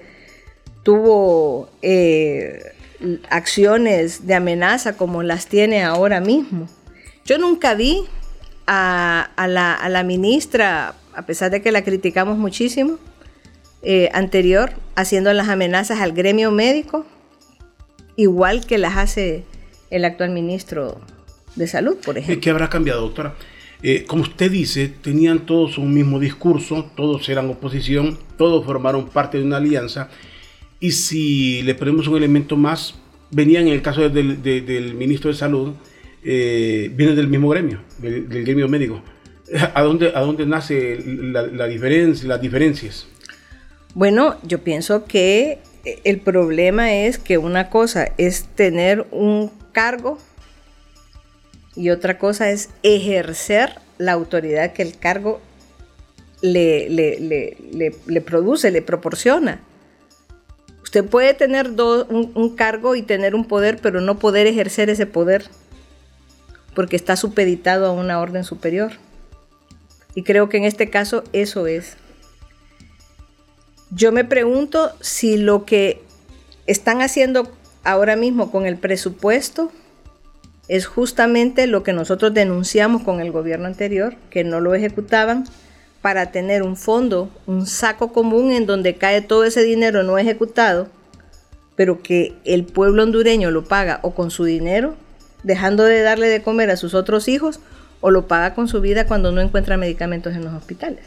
tuvo 0.82 1.68
eh, 1.82 2.72
acciones 3.28 4.26
de 4.26 4.34
amenaza 4.34 4.96
como 4.96 5.22
las 5.22 5.46
tiene 5.46 5.82
ahora 5.82 6.20
mismo. 6.20 6.66
Yo 7.26 7.38
nunca 7.38 7.74
vi 7.74 8.06
a, 8.66 9.30
la, 9.36 10.02
ministra, 10.04 10.94
a 11.14 11.26
pesar 11.26 11.50
de 11.50 11.60
que 11.60 11.72
la 11.72 11.82
criticamos 11.82 12.38
muchísimo, 12.38 12.98
eh, 13.82 14.10
anterior, 14.12 14.72
haciendo 14.94 15.32
las 15.32 15.48
amenazas 15.48 16.00
al 16.00 16.12
gremio 16.12 16.50
médico, 16.50 17.06
igual 18.16 18.66
que 18.66 18.78
las 18.78 18.96
hace 18.96 19.44
el 19.90 20.04
actual 20.04 20.30
ministro 20.30 21.00
de 21.56 21.66
Salud, 21.66 21.96
por 22.04 22.16
ejemplo. 22.16 22.40
¿Qué 22.40 22.50
habrá 22.50 22.68
cambiado, 22.68 23.02
doctora? 23.02 23.34
Eh, 23.82 24.04
como 24.06 24.22
usted 24.22 24.50
dice, 24.50 24.88
tenían 24.88 25.46
todos 25.46 25.78
un 25.78 25.92
mismo 25.94 26.20
discurso, 26.20 26.90
todos 26.94 27.28
eran 27.28 27.48
oposición, 27.48 28.18
todos 28.36 28.64
formaron 28.64 29.08
parte 29.08 29.38
de 29.38 29.44
una 29.44 29.56
alianza. 29.56 30.10
Y 30.80 30.92
si 30.92 31.62
le 31.62 31.74
ponemos 31.74 32.06
un 32.06 32.16
elemento 32.16 32.56
más, 32.56 32.94
venían 33.30 33.68
en 33.68 33.74
el 33.74 33.82
caso 33.82 34.08
del, 34.08 34.94
ministro 34.94 35.30
de 35.30 35.36
Salud, 35.36 35.72
eh, 36.22 36.90
vienen 36.94 37.16
del 37.16 37.28
mismo 37.28 37.48
gremio, 37.48 37.80
del, 37.98 38.44
gremio 38.44 38.68
médico. 38.68 39.02
¿A 39.74 39.82
dónde, 39.82 40.12
a 40.14 40.20
dónde 40.20 40.46
nace 40.46 41.02
la, 41.04 41.66
diferencia, 41.66 42.28
las 42.28 42.40
diferencias? 42.40 43.06
Bueno, 43.94 44.36
yo 44.44 44.58
pienso 44.58 45.06
que 45.06 45.58
el 45.84 46.20
problema 46.20 46.92
es 46.92 47.18
que 47.18 47.38
una 47.38 47.70
cosa 47.70 48.08
es 48.18 48.44
tener 48.54 49.06
un 49.10 49.50
cargo 49.72 50.18
y 51.76 51.90
otra 51.90 52.18
cosa 52.18 52.50
es 52.50 52.70
ejercer 52.82 53.78
la 53.98 54.12
autoridad 54.12 54.72
que 54.72 54.82
el 54.82 54.98
cargo 54.98 55.40
le, 56.42 57.56
produce, 58.24 58.70
le 58.70 58.82
proporciona. 58.82 59.60
Usted 60.82 61.04
puede 61.04 61.34
tener 61.34 61.70
un, 61.70 62.56
cargo 62.56 62.96
y 62.96 63.02
tener 63.02 63.34
un 63.34 63.44
poder, 63.44 63.78
pero 63.80 64.00
no 64.00 64.18
poder 64.18 64.46
ejercer 64.46 64.90
ese 64.90 65.06
poder 65.06 65.44
porque 66.74 66.96
está 66.96 67.16
supeditado 67.16 67.86
a 67.86 67.92
una 67.92 68.20
orden 68.20 68.44
superior. 68.44 68.92
Y 70.14 70.22
creo 70.22 70.48
que 70.48 70.56
en 70.56 70.64
este 70.64 70.90
caso 70.90 71.22
eso 71.32 71.66
es. 71.66 71.96
Yo 73.90 74.12
me 74.12 74.24
pregunto 74.24 74.92
si 75.00 75.36
lo 75.36 75.64
que 75.64 76.00
están 76.66 77.02
haciendo 77.02 77.50
ahora 77.82 78.14
mismo 78.14 78.52
con 78.52 78.66
el 78.66 78.76
presupuesto 78.76 79.72
es 80.68 80.86
justamente 80.86 81.66
lo 81.66 81.82
que 81.82 81.92
nosotros 81.92 82.32
denunciamos 82.32 83.02
con 83.02 83.20
el 83.20 83.32
gobierno 83.32 83.66
anterior, 83.66 84.14
que 84.30 84.44
no 84.44 84.60
lo 84.60 84.76
ejecutaban, 84.76 85.44
para 86.02 86.30
tener 86.30 86.62
un 86.62 86.76
fondo, 86.76 87.28
un 87.46 87.66
saco 87.66 88.12
común 88.12 88.52
en 88.52 88.66
donde 88.66 88.94
cae 88.94 89.20
todo 89.20 89.44
ese 89.44 89.64
dinero 89.64 90.04
no 90.04 90.16
ejecutado, 90.16 90.88
pero 91.74 92.02
que 92.02 92.34
el 92.44 92.64
pueblo 92.64 93.02
hondureño 93.02 93.50
lo 93.50 93.64
paga 93.64 93.98
o 94.02 94.14
con 94.14 94.30
su 94.30 94.44
dinero, 94.44 94.94
dejando 95.42 95.82
de 95.82 96.02
darle 96.02 96.28
de 96.28 96.42
comer 96.42 96.70
a 96.70 96.76
sus 96.76 96.94
otros 96.94 97.26
hijos, 97.26 97.58
o 98.00 98.12
lo 98.12 98.28
paga 98.28 98.54
con 98.54 98.68
su 98.68 98.80
vida 98.80 99.06
cuando 99.06 99.32
no 99.32 99.40
encuentra 99.40 99.76
medicamentos 99.76 100.34
en 100.34 100.44
los 100.44 100.54
hospitales. 100.54 101.04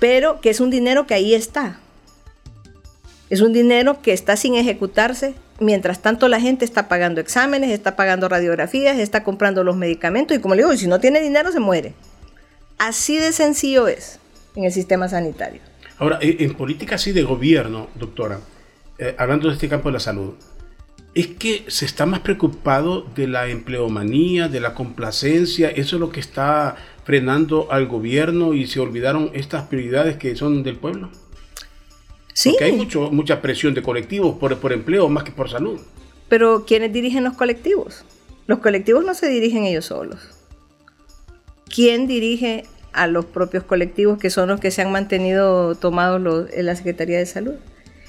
Pero 0.00 0.40
que 0.40 0.50
es 0.50 0.58
un 0.58 0.70
dinero 0.70 1.06
que 1.06 1.14
ahí 1.14 1.34
está. 1.34 1.78
Es 3.28 3.40
un 3.40 3.52
dinero 3.52 4.02
que 4.02 4.12
está 4.12 4.36
sin 4.36 4.56
ejecutarse 4.56 5.34
mientras 5.60 6.02
tanto 6.02 6.26
la 6.26 6.40
gente 6.40 6.64
está 6.64 6.88
pagando 6.88 7.20
exámenes, 7.20 7.70
está 7.70 7.94
pagando 7.94 8.28
radiografías, 8.28 8.98
está 8.98 9.22
comprando 9.22 9.62
los 9.62 9.76
medicamentos 9.76 10.36
y 10.36 10.40
como 10.40 10.54
le 10.54 10.62
digo, 10.62 10.76
si 10.76 10.88
no 10.88 10.98
tiene 10.98 11.20
dinero 11.20 11.52
se 11.52 11.60
muere. 11.60 11.94
Así 12.78 13.18
de 13.18 13.32
sencillo 13.32 13.86
es 13.86 14.18
en 14.56 14.64
el 14.64 14.72
sistema 14.72 15.08
sanitario. 15.08 15.60
Ahora, 15.98 16.18
en 16.22 16.54
política 16.54 16.94
así 16.94 17.12
de 17.12 17.22
gobierno, 17.22 17.88
doctora, 17.94 18.40
eh, 18.98 19.14
hablando 19.18 19.48
de 19.48 19.54
este 19.54 19.68
campo 19.68 19.90
de 19.90 19.92
la 19.92 20.00
salud, 20.00 20.32
es 21.14 21.26
que 21.26 21.64
se 21.68 21.84
está 21.84 22.06
más 22.06 22.20
preocupado 22.20 23.02
de 23.14 23.26
la 23.26 23.48
empleomanía, 23.48 24.48
de 24.48 24.60
la 24.60 24.74
complacencia, 24.74 25.68
eso 25.68 25.96
es 25.96 26.00
lo 26.00 26.10
que 26.10 26.20
está 26.20 26.76
frenando 27.04 27.70
al 27.70 27.86
gobierno 27.86 28.54
y 28.54 28.66
se 28.66 28.80
olvidaron 28.80 29.30
estas 29.34 29.64
prioridades 29.64 30.16
que 30.16 30.36
son 30.36 30.62
del 30.62 30.76
pueblo. 30.76 31.10
Sí. 32.32 32.50
Porque 32.50 32.64
hay 32.64 32.72
mucho, 32.72 33.10
mucha 33.10 33.42
presión 33.42 33.74
de 33.74 33.82
colectivos 33.82 34.36
por, 34.38 34.56
por 34.58 34.72
empleo 34.72 35.08
más 35.08 35.24
que 35.24 35.32
por 35.32 35.50
salud. 35.50 35.80
Pero 36.28 36.64
¿quiénes 36.64 36.92
dirigen 36.92 37.24
los 37.24 37.34
colectivos? 37.34 38.04
Los 38.46 38.60
colectivos 38.60 39.04
no 39.04 39.14
se 39.14 39.28
dirigen 39.28 39.64
ellos 39.64 39.86
solos. 39.86 40.20
¿Quién 41.68 42.06
dirige 42.06 42.64
a 42.92 43.06
los 43.06 43.24
propios 43.24 43.64
colectivos 43.64 44.18
que 44.18 44.30
son 44.30 44.48
los 44.48 44.60
que 44.60 44.70
se 44.70 44.82
han 44.82 44.92
mantenido 44.92 45.74
tomados 45.74 46.48
en 46.52 46.66
la 46.66 46.76
Secretaría 46.76 47.18
de 47.18 47.26
Salud? 47.26 47.54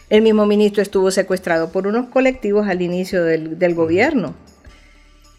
El 0.10 0.21
mismo 0.24 0.45
ministro 0.45 0.81
estuvo 0.81 1.10
secuestrado 1.12 1.71
por 1.71 1.88
unos 1.88 2.10
colectivos 2.10 2.67
al 2.67 2.81
inicio 2.81 3.24
del, 3.24 3.57
del 3.57 3.75
gobierno. 3.75 4.36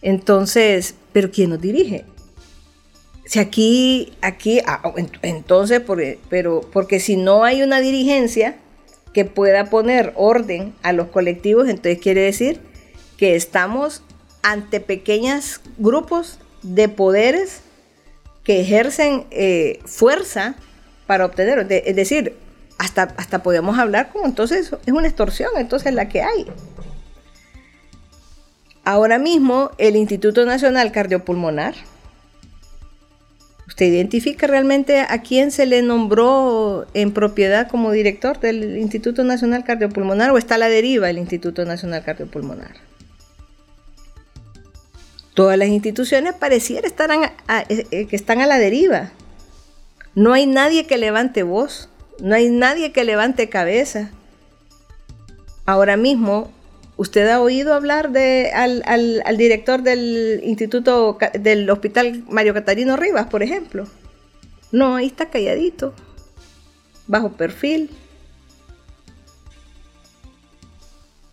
Entonces, 0.02 0.94
¿pero 1.12 1.30
quién 1.30 1.50
nos 1.50 1.60
dirige? 1.60 2.04
Si 3.32 3.38
aquí, 3.38 4.12
aquí, 4.20 4.60
ah, 4.66 4.92
entonces, 5.22 5.80
pero 6.28 6.60
porque 6.70 7.00
si 7.00 7.16
no 7.16 7.44
hay 7.44 7.62
una 7.62 7.80
dirigencia, 7.80 8.58
que 9.14 9.24
pueda 9.24 9.70
poner 9.70 10.12
orden 10.16 10.74
a 10.82 10.92
los 10.92 11.08
colectivos, 11.08 11.66
entonces 11.70 11.98
quiere 11.98 12.20
decir 12.20 12.60
que 13.16 13.34
estamos 13.34 14.02
ante 14.42 14.80
pequeños 14.80 15.62
grupos 15.78 16.40
de 16.62 16.90
poderes 16.90 17.62
que 18.44 18.60
ejercen 18.60 19.24
eh, 19.30 19.80
fuerza 19.86 20.54
para 21.06 21.24
obtener, 21.24 21.66
es 21.70 21.96
decir, 21.96 22.36
hasta, 22.76 23.14
hasta 23.16 23.42
podemos 23.42 23.78
hablar 23.78 24.10
como 24.12 24.26
entonces 24.26 24.74
es 24.84 24.92
una 24.92 25.08
extorsión, 25.08 25.52
entonces 25.56 25.94
la 25.94 26.06
que 26.06 26.20
hay. 26.20 26.44
Ahora 28.84 29.18
mismo 29.18 29.70
el 29.78 29.96
Instituto 29.96 30.44
Nacional 30.44 30.92
Cardiopulmonar 30.92 31.74
¿Usted 33.66 33.86
identifica 33.86 34.46
realmente 34.46 35.00
a 35.00 35.22
quién 35.22 35.50
se 35.50 35.66
le 35.66 35.82
nombró 35.82 36.86
en 36.94 37.12
propiedad 37.12 37.68
como 37.68 37.92
director 37.92 38.40
del 38.40 38.76
Instituto 38.76 39.24
Nacional 39.24 39.64
Cardiopulmonar 39.64 40.30
o 40.30 40.38
está 40.38 40.56
a 40.56 40.58
la 40.58 40.68
deriva 40.68 41.08
el 41.08 41.18
Instituto 41.18 41.64
Nacional 41.64 42.04
Cardiopulmonar? 42.04 42.72
Todas 45.34 45.56
las 45.56 45.68
instituciones 45.68 46.34
pareciera 46.34 46.86
estar 46.86 47.10
eh, 47.10 47.86
eh, 47.90 48.06
que 48.06 48.16
están 48.16 48.40
a 48.40 48.46
la 48.46 48.58
deriva. 48.58 49.12
No 50.14 50.34
hay 50.34 50.46
nadie 50.46 50.86
que 50.86 50.98
levante 50.98 51.42
voz, 51.42 51.88
no 52.20 52.34
hay 52.34 52.50
nadie 52.50 52.92
que 52.92 53.04
levante 53.04 53.48
cabeza. 53.48 54.10
Ahora 55.64 55.96
mismo 55.96 56.52
¿Usted 56.96 57.28
ha 57.28 57.40
oído 57.40 57.74
hablar 57.74 58.10
de, 58.10 58.50
al, 58.52 59.36
director 59.36 59.82
del 59.82 60.40
Instituto, 60.44 61.18
del 61.38 61.68
Hospital 61.70 62.22
Mario 62.28 62.54
Catarino 62.54 62.96
Rivas, 62.96 63.26
por 63.26 63.42
ejemplo? 63.42 63.86
No, 64.70 64.96
ahí 64.96 65.06
está 65.06 65.26
calladito, 65.30 65.94
bajo 67.06 67.32
perfil. 67.32 67.90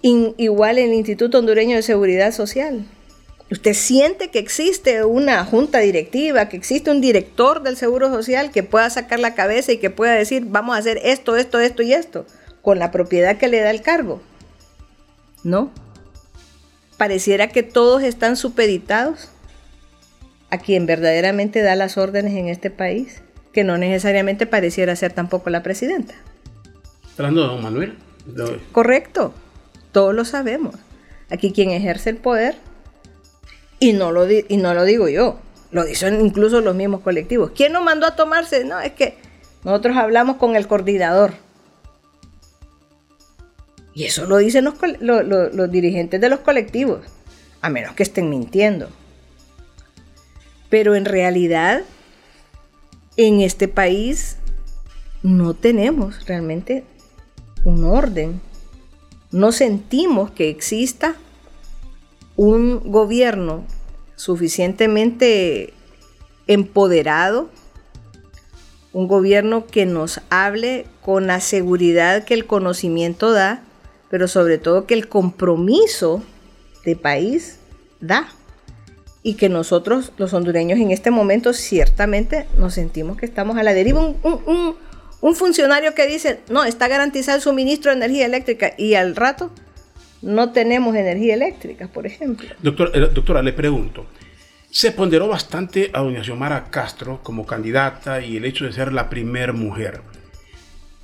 igual 0.01 0.77
el 0.77 0.93
Instituto 0.93 1.39
Hondureño 1.39 1.75
de 1.75 1.83
Seguridad 1.83 2.31
Social. 2.31 2.85
¿Usted 3.51 3.73
siente 3.73 4.29
que 4.29 4.39
existe 4.39 5.03
una 5.03 5.43
junta 5.43 5.79
directiva, 5.79 6.47
que 6.47 6.55
existe 6.55 6.91
un 6.91 7.01
director 7.01 7.63
del 7.63 7.75
Seguro 7.75 8.09
Social 8.09 8.51
que 8.51 8.63
pueda 8.63 8.89
sacar 8.89 9.19
la 9.19 9.35
cabeza 9.35 9.71
y 9.71 9.77
que 9.77 9.89
pueda 9.89 10.13
decir, 10.13 10.45
vamos 10.47 10.75
a 10.75 10.79
hacer 10.79 11.01
esto, 11.03 11.35
esto, 11.35 11.59
esto 11.59 11.81
y 11.81 11.93
esto, 11.93 12.25
con 12.61 12.79
la 12.79 12.91
propiedad 12.91 13.37
que 13.37 13.47
le 13.47 13.59
da 13.59 13.71
el 13.71 13.81
cargo? 13.81 14.21
¿No? 15.43 15.71
Pareciera 16.97 17.47
que 17.47 17.63
todos 17.63 18.03
están 18.03 18.35
supeditados 18.35 19.29
a 20.49 20.57
quien 20.57 20.85
verdaderamente 20.85 21.61
da 21.61 21.75
las 21.75 21.97
órdenes 21.97 22.33
en 22.35 22.49
este 22.49 22.69
país, 22.69 23.21
que 23.53 23.63
no 23.63 23.77
necesariamente 23.77 24.45
pareciera 24.45 24.95
ser 24.95 25.13
tampoco 25.13 25.49
la 25.49 25.63
presidenta. 25.63 26.15
Hablando 27.17 27.41
de 27.41 27.47
don 27.47 27.63
Manuel. 27.63 27.97
Correcto, 28.71 29.33
todos 29.91 30.13
lo 30.13 30.25
sabemos. 30.25 30.75
Aquí 31.29 31.51
quien 31.51 31.71
ejerce 31.71 32.09
el 32.09 32.17
poder, 32.17 32.55
y 33.79 33.93
no 33.93 34.11
lo, 34.11 34.29
y 34.29 34.57
no 34.57 34.73
lo 34.73 34.83
digo 34.83 35.07
yo, 35.07 35.39
lo 35.71 35.85
dicen 35.85 36.19
incluso 36.19 36.61
los 36.61 36.75
mismos 36.75 37.01
colectivos. 37.01 37.51
¿Quién 37.55 37.73
nos 37.73 37.83
mandó 37.83 38.07
a 38.07 38.15
tomarse? 38.15 38.65
No, 38.65 38.79
es 38.79 38.93
que 38.93 39.17
nosotros 39.63 39.95
hablamos 39.97 40.37
con 40.37 40.55
el 40.55 40.67
coordinador 40.67 41.33
y 43.93 44.05
eso 44.05 44.25
lo 44.25 44.37
dicen 44.37 44.65
los, 44.65 45.71
dirigentes 45.71 46.21
de 46.21 46.29
los 46.29 46.39
colectivos, 46.39 47.01
a 47.61 47.69
menos 47.69 47.93
que 47.95 48.03
estén 48.03 48.29
mintiendo. 48.29 48.89
Pero 50.69 50.95
en 50.95 51.05
realidad, 51.05 51.81
en 53.17 53.41
este 53.41 53.67
país 53.67 54.37
no 55.23 55.53
tenemos 55.53 56.25
realmente 56.27 56.83
un 57.63 57.83
orden. 57.83 58.39
No 59.31 59.51
sentimos 59.51 60.31
que 60.31 60.49
exista 60.49 61.15
un 62.35 62.91
gobierno 62.91 63.65
suficientemente 64.15 65.73
empoderado, 66.47 67.49
un 68.93 69.07
gobierno 69.07 69.67
que 69.67 69.85
nos 69.85 70.21
hable 70.29 70.85
con 71.01 71.27
la 71.27 71.41
seguridad 71.41 72.23
que 72.23 72.33
el 72.33 72.45
conocimiento 72.45 73.31
da 73.31 73.63
pero 74.09 74.27
sobre 74.27 74.57
todo 74.57 74.85
que 74.85 74.93
el 74.93 75.07
compromiso 75.07 76.23
de 76.85 76.95
país 76.95 77.59
da 77.99 78.29
y 79.21 79.35
que 79.35 79.49
nosotros 79.49 80.13
los 80.17 80.33
hondureños 80.33 80.79
en 80.79 80.91
este 80.91 81.11
momento 81.11 81.53
ciertamente 81.53 82.47
nos 82.57 82.73
sentimos 82.73 83.17
que 83.17 83.25
estamos 83.25 83.57
a 83.57 83.63
la 83.63 83.73
deriva. 83.73 84.13
Un, 85.21 85.35
funcionario 85.35 85.93
que 85.93 86.07
dice, 86.07 86.39
no, 86.49 86.63
está 86.63 86.87
garantizado 86.87 87.35
el 87.35 87.41
suministro 87.41 87.91
de 87.91 87.97
energía 87.97 88.25
eléctrica 88.25 88.73
y 88.77 88.93
al 88.93 89.15
rato 89.15 89.51
no 90.21 90.51
tenemos 90.53 90.95
energía 90.95 91.33
eléctrica, 91.33 91.87
por 91.87 92.05
ejemplo. 92.05 92.47
Doctor, 92.63 92.91
eh, 92.93 93.09
doctora, 93.13 93.41
le 93.41 93.51
pregunto, 93.51 94.05
se 94.71 94.91
ponderó 94.91 95.27
bastante 95.27 95.91
a 95.93 95.99
doña 95.99 96.23
Xiomara 96.23 96.69
Castro 96.69 97.19
como 97.21 97.45
candidata 97.45 98.21
y 98.21 98.37
el 98.37 98.45
hecho 98.45 98.65
de 98.65 98.71
ser 98.71 98.93
la 98.93 99.09
primer 99.09 99.51
mujer. 99.51 100.01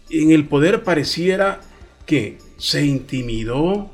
En 0.10 0.32
el 0.32 0.48
poder 0.48 0.84
pareciera 0.84 1.60
que 2.06 2.38
se 2.58 2.86
intimidó 2.86 3.90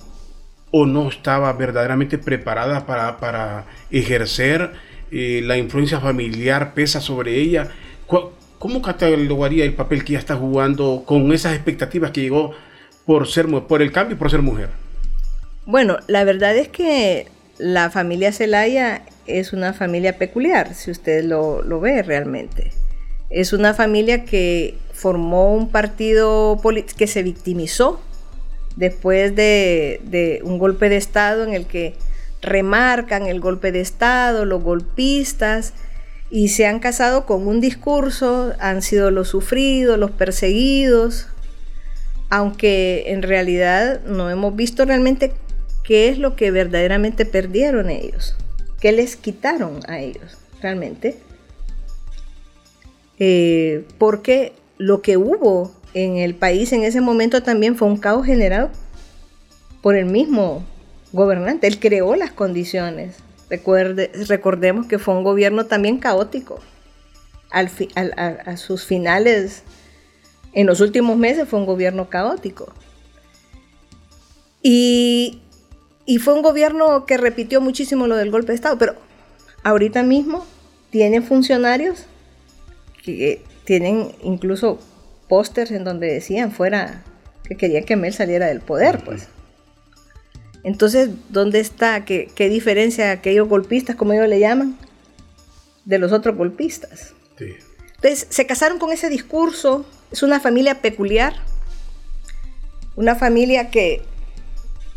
o 0.71 0.85
no 0.85 1.09
estaba 1.09 1.51
verdaderamente 1.53 2.17
preparada 2.17 2.85
para, 2.85 3.17
para 3.17 3.65
ejercer, 3.89 4.71
eh, 5.11 5.41
la 5.43 5.57
influencia 5.57 5.99
familiar 5.99 6.73
pesa 6.73 7.01
sobre 7.01 7.35
ella. 7.35 7.69
¿Cómo 8.07 8.81
catalogaría 8.81 9.65
el 9.65 9.73
papel 9.73 10.03
que 10.03 10.13
ella 10.13 10.19
está 10.19 10.35
jugando 10.35 11.03
con 11.05 11.31
esas 11.33 11.53
expectativas 11.55 12.11
que 12.11 12.21
llegó 12.21 12.53
por, 13.05 13.27
ser, 13.27 13.47
por 13.67 13.81
el 13.81 13.91
cambio 13.91 14.15
y 14.15 14.19
por 14.19 14.29
ser 14.29 14.41
mujer? 14.41 14.69
Bueno, 15.65 15.97
la 16.07 16.23
verdad 16.23 16.55
es 16.55 16.67
que 16.69 17.27
la 17.57 17.89
familia 17.89 18.31
Celaya 18.31 19.01
es 19.27 19.53
una 19.53 19.73
familia 19.73 20.17
peculiar, 20.17 20.73
si 20.73 20.91
usted 20.91 21.23
lo, 21.23 21.61
lo 21.63 21.79
ve 21.79 22.03
realmente. 22.03 22.71
Es 23.29 23.53
una 23.53 23.73
familia 23.73 24.25
que 24.25 24.75
formó 25.01 25.51
un 25.55 25.69
partido 25.69 26.61
que 26.95 27.07
se 27.07 27.23
victimizó 27.23 27.99
después 28.75 29.35
de, 29.35 30.41
un 30.43 30.59
golpe 30.59 30.89
de 30.89 30.97
Estado 30.97 31.43
en 31.43 31.55
el 31.55 31.65
que 31.65 31.95
remarcan 32.39 33.25
el 33.25 33.39
golpe 33.39 33.71
de 33.71 33.81
Estado, 33.81 34.45
los 34.45 34.61
golpistas, 34.61 35.73
y 36.29 36.49
se 36.49 36.67
han 36.67 36.79
casado 36.79 37.25
con 37.25 37.47
un 37.47 37.61
discurso, 37.61 38.53
han 38.59 38.83
sido 38.83 39.09
los 39.09 39.29
sufridos, 39.29 39.97
los 39.97 40.11
perseguidos, 40.11 41.27
aunque 42.29 43.05
en 43.07 43.23
realidad 43.23 44.01
no 44.05 44.29
hemos 44.29 44.55
visto 44.55 44.85
realmente 44.85 45.33
qué 45.83 46.09
es 46.09 46.19
lo 46.19 46.35
que 46.35 46.51
verdaderamente 46.51 47.25
perdieron 47.25 47.89
ellos, 47.89 48.35
qué 48.79 48.91
les 48.91 49.15
quitaron 49.15 49.79
a 49.87 49.99
ellos 49.99 50.37
realmente. 50.61 51.17
Eh, 53.17 53.85
porque 53.97 54.53
lo 54.81 55.03
que 55.03 55.15
hubo 55.15 55.71
en 55.93 56.17
el 56.17 56.33
país 56.33 56.73
en 56.73 56.83
ese 56.83 57.01
momento 57.01 57.43
también 57.43 57.75
fue 57.75 57.87
un 57.87 57.97
caos 57.97 58.25
generado 58.25 58.71
por 59.83 59.95
el 59.95 60.05
mismo 60.05 60.65
gobernante. 61.13 61.67
Él 61.67 61.79
creó 61.79 62.15
las 62.15 62.31
condiciones. 62.31 63.17
Recuerde, 63.47 64.11
recordemos 64.27 64.87
que 64.87 64.97
fue 64.97 65.13
un 65.13 65.23
gobierno 65.23 65.67
también 65.67 65.99
caótico. 65.99 66.59
A, 67.51 68.57
sus 68.57 68.85
finales, 68.85 69.61
en 70.53 70.65
los 70.65 70.79
últimos 70.81 71.15
meses 71.15 71.47
fue 71.47 71.59
un 71.59 71.67
gobierno 71.67 72.09
caótico. 72.09 72.73
Y, 74.63 75.41
fue 76.23 76.33
un 76.33 76.41
gobierno 76.41 77.05
que 77.05 77.17
repitió 77.17 77.61
muchísimo 77.61 78.07
lo 78.07 78.15
del 78.15 78.31
golpe 78.31 78.51
de 78.51 78.55
Estado, 78.55 78.79
pero 78.79 78.95
ahorita 79.63 80.01
mismo 80.01 80.43
tienen 80.89 81.23
funcionarios 81.23 82.05
que 83.03 83.43
tienen 83.63 84.11
incluso 84.23 84.79
pósters 85.27 85.71
en 85.71 85.83
donde 85.83 86.07
decían 86.07 86.51
fuera 86.51 87.03
que 87.43 87.55
querían 87.55 87.83
que 87.83 87.95
Mel 87.95 88.13
saliera 88.13 88.47
del 88.47 88.61
poder, 88.61 89.03
pues. 89.03 89.27
Entonces, 90.63 91.09
¿dónde 91.29 91.59
está? 91.59 92.05
¿Qué, 92.05 92.29
qué 92.35 92.49
diferencia 92.49 93.11
aquellos 93.11 93.47
golpistas, 93.47 93.95
como 93.95 94.13
ellos 94.13 94.27
le 94.27 94.39
llaman, 94.39 94.77
de 95.85 95.99
los 95.99 96.11
otros 96.11 96.35
golpistas? 96.35 97.13
Entonces, 97.39 98.27
se 98.29 98.45
casaron 98.45 98.77
con 98.77 98.91
ese 98.91 99.09
discurso. 99.09 99.85
Es 100.11 100.23
una 100.23 100.39
familia 100.39 100.81
peculiar. 100.81 101.33
Una 102.95 103.15
familia 103.15 103.69
que 103.69 104.03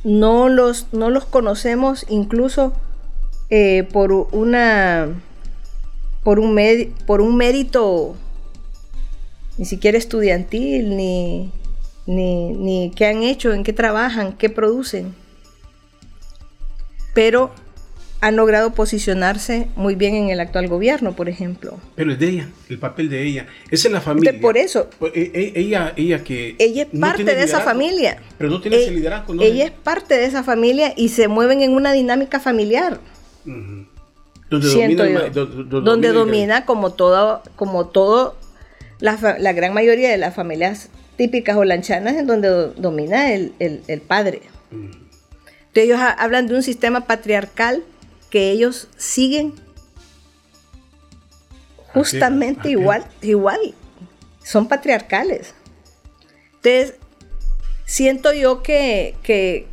no 0.04 0.48
los, 0.48 0.88
no 0.92 1.10
los 1.10 1.24
conocemos 1.24 2.04
incluso 2.08 2.74
eh, 3.50 3.88
por 3.92 4.12
una 4.12 5.08
por 6.22 6.40
un, 6.40 6.58
por 7.06 7.20
un 7.20 7.36
mérito 7.36 8.16
ni 9.56 9.64
siquiera 9.64 9.98
estudiantil, 9.98 10.96
ni, 10.96 11.50
ni, 12.06 12.92
qué 12.94 13.06
han 13.06 13.22
hecho, 13.22 13.52
en 13.52 13.62
qué 13.64 13.72
trabajan, 13.72 14.32
qué 14.36 14.50
producen. 14.50 15.14
Pero 17.14 17.52
han 18.20 18.36
logrado 18.36 18.72
posicionarse 18.72 19.68
muy 19.76 19.94
bien 19.94 20.14
en 20.14 20.30
el 20.30 20.40
actual 20.40 20.66
gobierno, 20.66 21.14
por 21.14 21.28
ejemplo. 21.28 21.78
Pero 21.94 22.12
es 22.12 22.18
de 22.18 22.28
ella, 22.30 22.48
el 22.68 22.78
papel 22.78 23.08
de 23.08 23.22
ella. 23.22 23.46
Es 23.70 23.84
en 23.84 23.92
la 23.92 24.00
familia. 24.00 24.40
por 24.40 24.56
eso. 24.56 24.88
Pues, 24.98 25.12
e, 25.14 25.30
e, 25.34 25.60
ella, 25.60 25.92
ella 25.96 26.24
que. 26.24 26.56
Ella 26.58 26.82
es 26.90 26.98
parte 26.98 27.24
de 27.24 27.42
esa 27.42 27.60
familia. 27.60 28.18
Pero 28.38 28.50
no 28.50 28.60
tiene 28.60 28.78
ese 28.82 28.90
liderazgo. 28.90 29.34
Ella 29.40 29.66
es 29.66 29.70
parte 29.70 30.16
de 30.16 30.24
esa 30.24 30.42
familia 30.42 30.94
y 30.96 31.10
se 31.10 31.28
mueven 31.28 31.60
en 31.60 31.72
una 31.72 31.92
dinámica 31.92 32.40
familiar. 32.40 32.98
Donde 33.44 34.68
domina, 34.68 35.28
donde 35.68 36.12
domina 36.12 36.64
como 36.64 36.92
todo, 36.92 37.42
como 37.56 37.86
todo 37.88 38.36
la, 39.00 39.52
gran 39.52 39.74
mayoría 39.74 40.10
de 40.10 40.16
las 40.16 40.34
familias 40.34 40.88
típicas 41.16 41.56
holanchanas 41.56 42.14
en 42.16 42.26
donde 42.26 42.72
domina 42.76 43.32
el, 43.32 44.02
padre. 44.06 44.42
Entonces 44.70 45.84
ellos 45.84 46.00
hablan 46.00 46.46
de 46.46 46.54
un 46.54 46.62
sistema 46.62 47.06
patriarcal 47.06 47.82
que 48.30 48.50
ellos 48.50 48.88
siguen 48.96 49.54
justamente 51.94 52.70
igual, 52.70 53.04
igual. 53.22 53.74
Son 54.42 54.68
patriarcales. 54.68 55.54
Entonces, 56.56 56.94
siento 57.86 58.32
yo 58.32 58.62
que, 58.62 59.14
que, 59.22 59.66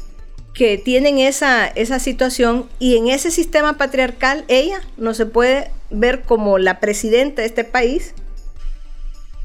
que 0.53 0.77
tienen 0.77 1.17
esa, 1.17 1.67
esa 1.67 1.99
situación 1.99 2.69
y 2.79 2.97
en 2.97 3.07
ese 3.07 3.31
sistema 3.31 3.77
patriarcal 3.77 4.45
ella 4.47 4.81
no 4.97 5.13
se 5.13 5.25
puede 5.25 5.71
ver 5.89 6.21
como 6.21 6.57
la 6.57 6.79
presidenta 6.79 7.41
de 7.41 7.47
este 7.47 7.63
país, 7.63 8.13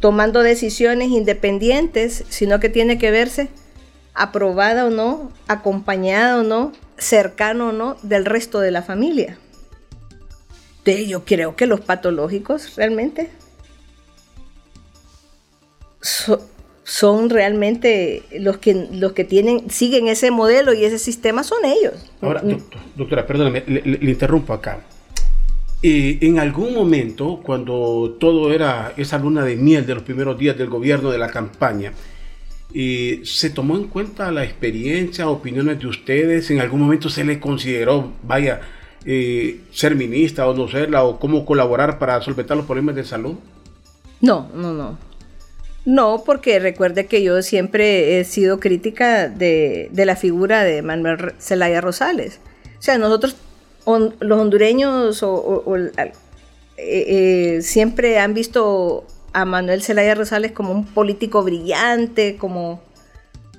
tomando 0.00 0.42
decisiones 0.42 1.08
independientes, 1.08 2.24
sino 2.28 2.60
que 2.60 2.68
tiene 2.68 2.98
que 2.98 3.10
verse 3.10 3.48
aprobada 4.14 4.86
o 4.86 4.90
no, 4.90 5.30
acompañada 5.46 6.40
o 6.40 6.42
no, 6.42 6.72
cercano 6.96 7.68
o 7.68 7.72
no 7.72 7.96
del 8.02 8.24
resto 8.24 8.60
de 8.60 8.70
la 8.70 8.82
familia. 8.82 9.38
Entonces 10.78 11.08
yo 11.08 11.24
creo 11.24 11.56
que 11.56 11.66
los 11.66 11.80
patológicos 11.80 12.76
realmente 12.76 13.30
son 16.84 17.30
realmente 17.30 18.22
los 18.38 18.58
que, 18.58 18.88
los 18.92 19.12
que 19.12 19.24
tienen, 19.24 19.68
siguen 19.70 20.06
ese 20.06 20.30
modelo 20.30 20.72
y 20.72 20.84
ese 20.84 20.98
sistema 20.98 21.42
son 21.42 21.64
ellos. 21.64 21.94
Ahora, 22.20 22.42
doctora, 22.94 23.26
perdóname, 23.26 23.64
le 23.66 24.10
interrumpo 24.10 24.52
acá 24.52 24.84
en 25.82 26.38
algún 26.38 26.74
momento, 26.74 27.40
cuando 27.42 28.16
todo 28.18 28.52
era 28.52 28.92
esa 28.96 29.18
luna 29.18 29.44
de 29.44 29.56
miel 29.56 29.86
de 29.86 29.94
los 29.94 30.02
primeros 30.02 30.38
días 30.38 30.56
del 30.56 30.68
gobierno 30.68 31.10
de 31.10 31.18
la 31.18 31.28
campaña, 31.28 31.92
¿se 32.72 33.50
tomó 33.50 33.76
en 33.76 33.84
cuenta 33.84 34.32
la 34.32 34.44
experiencia, 34.44 35.28
opiniones 35.28 35.78
de 35.78 35.86
ustedes? 35.86 36.50
¿En 36.50 36.60
algún 36.60 36.80
momento 36.80 37.08
se 37.08 37.24
le 37.24 37.38
consideró, 37.38 38.12
vaya, 38.22 38.60
eh, 39.04 39.60
ser 39.70 39.94
ministra 39.94 40.48
o 40.48 40.54
no 40.54 40.66
serla, 40.66 41.04
o 41.04 41.20
cómo 41.20 41.44
colaborar 41.44 41.98
para 41.98 42.20
solventar 42.20 42.56
los 42.56 42.66
problemas 42.66 42.96
de 42.96 43.04
salud? 43.04 43.36
No, 44.20 44.50
no, 44.54 44.72
no. 44.72 44.98
No, 45.84 46.24
porque 46.26 46.58
recuerde 46.58 47.06
que 47.06 47.22
yo 47.22 47.40
siempre 47.42 48.18
he 48.18 48.24
sido 48.24 48.58
crítica 48.58 49.28
de, 49.28 49.88
de 49.92 50.06
la 50.06 50.16
figura 50.16 50.64
de 50.64 50.82
Manuel 50.82 51.34
Zelaya 51.38 51.80
Rosales. 51.80 52.40
O 52.78 52.82
sea, 52.82 52.98
nosotros 52.98 53.36
los 53.86 54.40
hondureños 54.40 55.22
eh, 55.22 56.12
eh, 56.76 57.62
siempre 57.62 58.18
han 58.18 58.34
visto 58.34 59.06
a 59.32 59.44
Manuel 59.44 59.82
Zelaya 59.82 60.14
Rosales 60.14 60.52
como 60.52 60.72
un 60.72 60.84
político 60.84 61.42
brillante, 61.42 62.36
como, 62.36 62.82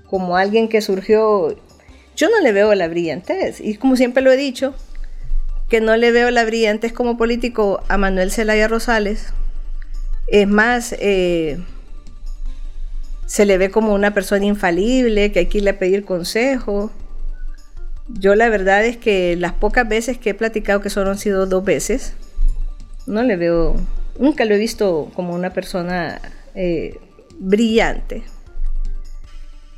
como 0.07 0.37
alguien 0.37 0.67
que 0.67 0.81
surgió. 0.81 1.55
Yo 2.15 2.29
no 2.29 2.41
le 2.41 2.51
veo 2.51 2.73
la 2.75 2.87
brillantez, 2.87 3.61
y 3.61 3.75
como 3.75 3.95
siempre 3.95 4.23
lo 4.23 4.31
he 4.31 4.37
dicho, 4.37 4.73
que 5.69 5.81
no 5.81 5.95
le 5.97 6.11
veo 6.11 6.31
la 6.31 6.45
brillantez 6.45 6.93
como 6.93 7.17
político 7.17 7.81
a 7.87 7.97
Manuel 7.97 8.31
Zelaya 8.31 8.67
Rosales. 8.67 9.33
Es 10.27 10.47
más, 10.47 10.95
eh, 10.99 11.59
se 13.25 13.45
le 13.45 13.57
ve 13.57 13.69
como 13.69 13.93
una 13.93 14.13
persona 14.13 14.45
infalible, 14.45 15.31
que 15.31 15.39
hay 15.39 15.45
que 15.45 15.59
irle 15.59 15.71
a 15.71 15.79
pedir 15.79 16.05
consejo. 16.05 16.91
Yo 18.09 18.35
la 18.35 18.49
verdad 18.49 18.85
es 18.85 18.97
que 18.97 19.35
las 19.35 19.53
pocas 19.53 19.87
veces 19.87 20.17
que 20.17 20.29
he 20.29 20.33
platicado, 20.33 20.79
que 20.79 20.89
solo 20.89 21.11
han 21.11 21.17
sido 21.17 21.45
dos 21.45 21.63
veces, 21.63 22.13
no 23.05 23.21
le 23.23 23.35
veo, 23.35 23.75
nunca 24.17 24.45
lo 24.45 24.55
he 24.55 24.57
visto 24.57 25.11
como 25.13 25.33
una 25.33 25.51
persona 25.51 26.21
eh, 26.55 26.99
brillante. 27.39 28.23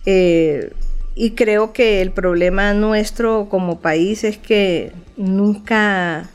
Eh, 0.06 0.72
y 1.16 1.32
creo 1.32 1.74
que 1.74 2.02
el 2.02 2.12
problema 2.12 2.74
nuestro 2.74 3.50
como 3.50 3.80
país 3.80 4.24
es 4.24 4.38
que 4.38 4.92
nunca 5.18 6.30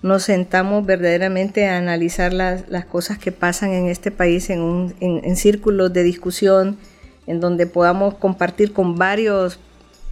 nos 0.00 0.24
sentamos 0.24 0.86
verdaderamente 0.86 1.68
a 1.68 1.76
analizar 1.76 2.32
las, 2.32 2.64
cosas 2.86 3.18
que 3.18 3.30
pasan 3.30 3.72
en 3.72 3.88
este 3.88 4.10
país 4.10 4.48
en, 4.48 4.94
en 5.00 5.36
círculos 5.36 5.92
de 5.92 6.02
discusión, 6.02 6.78
en 7.26 7.40
donde 7.40 7.66
podamos 7.66 8.14
compartir 8.14 8.72
con 8.72 8.96
varios 8.96 9.60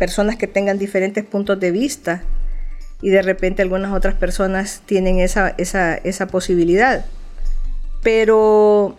personas 0.00 0.36
que 0.36 0.46
tengan 0.46 0.78
diferentes 0.78 1.22
puntos 1.24 1.60
de 1.60 1.70
vista 1.70 2.22
y 3.02 3.10
de 3.10 3.20
repente 3.20 3.60
algunas 3.60 3.92
otras 3.92 4.14
personas 4.14 4.80
tienen 4.86 5.18
esa, 5.18 5.54
esa, 5.58 5.94
esa 5.94 6.26
posibilidad. 6.26 7.04
Pero, 8.02 8.96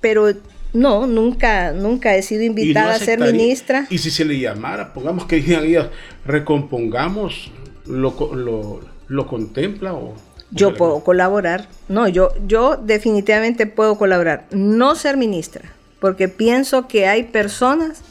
pero 0.00 0.32
No, 0.72 1.06
nunca, 1.06 1.72
nunca 1.72 2.16
he 2.16 2.22
sido 2.22 2.44
invitada 2.44 2.94
a 2.94 2.98
ser 2.98 3.20
ministra. 3.20 3.86
Y 3.90 3.98
si 3.98 4.10
se 4.10 4.24
le 4.24 4.38
llamara, 4.38 4.94
pongamos 4.94 5.26
que 5.26 5.36
digan 5.36 5.90
recompongamos, 6.24 7.52
lo, 7.86 8.80
lo, 9.06 9.26
contempla 9.26 9.92
o... 9.92 10.14
Yo 10.50 10.74
puedo 10.74 11.04
colaborar. 11.04 11.68
No, 11.90 12.08
yo, 12.08 12.32
yo 12.46 12.78
definitivamente 12.78 13.66
puedo 13.66 13.98
colaborar. 13.98 14.46
No 14.50 14.94
ser 14.94 15.18
ministra, 15.18 15.72
porque 16.00 16.28
pienso 16.28 16.88
que 16.88 17.06
hay 17.06 17.24
personas 17.24 18.02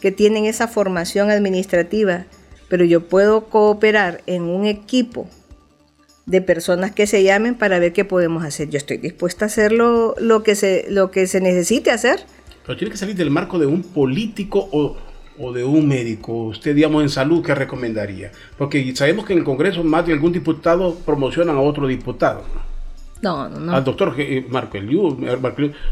que 0.00 0.10
tienen 0.10 0.46
esa 0.46 0.66
formación 0.66 1.30
administrativa, 1.30 2.24
pero 2.68 2.84
yo 2.84 3.08
puedo 3.08 3.46
cooperar 3.46 4.22
en 4.26 4.42
un 4.42 4.64
equipo 4.64 5.28
de 6.26 6.40
personas 6.40 6.92
que 6.92 7.06
se 7.06 7.22
llamen 7.22 7.56
para 7.56 7.78
ver 7.78 7.92
qué 7.92 8.04
podemos 8.04 8.44
hacer. 8.44 8.70
Yo 8.70 8.78
estoy 8.78 8.98
dispuesta 8.98 9.44
a 9.44 9.46
hacer 9.46 9.72
lo, 9.72 10.14
que, 10.44 10.54
se, 10.54 10.86
lo 10.88 11.10
que 11.10 11.26
se 11.26 11.40
necesite 11.40 11.90
hacer. 11.90 12.20
Pero 12.64 12.78
tiene 12.78 12.92
que 12.92 12.96
salir 12.96 13.16
del 13.16 13.30
marco 13.30 13.58
de 13.58 13.66
un 13.66 13.82
político 13.82 14.68
o, 14.72 15.52
de 15.52 15.64
un 15.64 15.88
médico. 15.88 16.44
Usted, 16.44 16.74
digamos, 16.74 17.02
en 17.02 17.08
salud, 17.08 17.44
¿qué 17.44 17.54
recomendaría? 17.54 18.30
Porque 18.56 18.94
sabemos 18.94 19.24
que 19.24 19.32
en 19.32 19.40
el 19.40 19.44
Congreso 19.44 19.82
más 19.82 20.06
de 20.06 20.12
algún 20.12 20.32
diputado 20.32 20.94
promocionan 20.94 21.56
a 21.56 21.60
otro 21.60 21.86
diputado. 21.88 22.44
No, 23.22 23.48
no, 23.48 23.58
no. 23.58 23.74
Al 23.74 23.82
doctor 23.82 24.14
eh, 24.18 24.46
Marco 24.48 24.78
Eliu, 24.78 25.18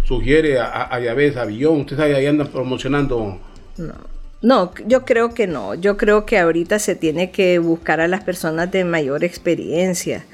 sugiere 0.05 0.61
a, 0.61 0.95
a 0.95 1.01
Yavés 1.01 1.37
Avillón. 1.37 1.81
Usted 1.81 1.99
ahí 1.99 2.27
anda 2.27 2.45
promocionando... 2.45 3.41
No. 3.79 4.19
No, 4.41 4.73
yo 4.87 5.05
creo 5.05 5.35
que 5.35 5.47
no. 5.49 5.75
Yo 5.75 5.97
creo 5.97 6.25
que 6.25 6.39
ahorita 6.39 6.79
se 6.79 6.95
tiene 6.95 7.31
que 7.33 7.59
buscar 7.59 8.01
a 8.01 8.09
las 8.09 8.23
personas 8.23 8.71
de 8.71 8.85
mayor 8.85 9.25
experiencia, 9.25 10.25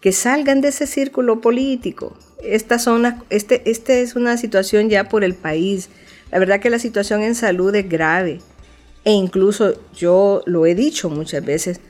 que 0.00 0.12
salgan 0.12 0.60
de 0.60 0.68
ese 0.68 0.86
círculo 0.86 1.40
político. 1.40 2.14
Esta, 2.42 2.78
son 2.78 3.22
este, 3.30 3.70
este 3.70 4.02
es 4.02 4.16
una 4.16 4.36
situación 4.36 4.90
ya 4.90 5.08
por 5.08 5.24
el 5.24 5.34
país. 5.34 5.88
La 6.30 6.38
verdad 6.38 6.60
que 6.60 6.68
la 6.68 6.78
situación 6.78 7.22
en 7.22 7.34
salud 7.34 7.74
es 7.74 7.88
grave. 7.88 8.40
E 9.04 9.12
incluso 9.12 9.80
yo 9.94 10.42
lo 10.44 10.66
he 10.66 10.74
dicho 10.74 11.08
muchas 11.08 11.44
veces, 11.44 11.80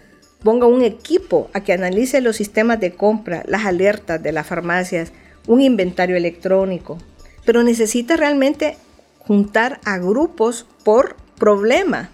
ponga 0.44 0.66
un 0.66 0.82
equipo 0.82 1.50
a 1.54 1.60
que 1.62 1.72
analice 1.72 2.20
los 2.20 2.36
sistemas 2.36 2.78
de 2.78 2.92
compra, 2.92 3.42
las 3.48 3.64
alertas 3.64 4.22
de 4.22 4.30
las 4.30 4.46
farmacias, 4.46 5.12
un 5.48 5.60
inventario 5.60 6.16
electrónico. 6.16 6.98
Pero 7.44 7.64
necesita 7.64 8.16
realmente 8.16 8.76
juntar 9.26 9.80
a 9.84 9.98
grupos 9.98 10.66
por 10.84 11.16
problema 11.38 12.10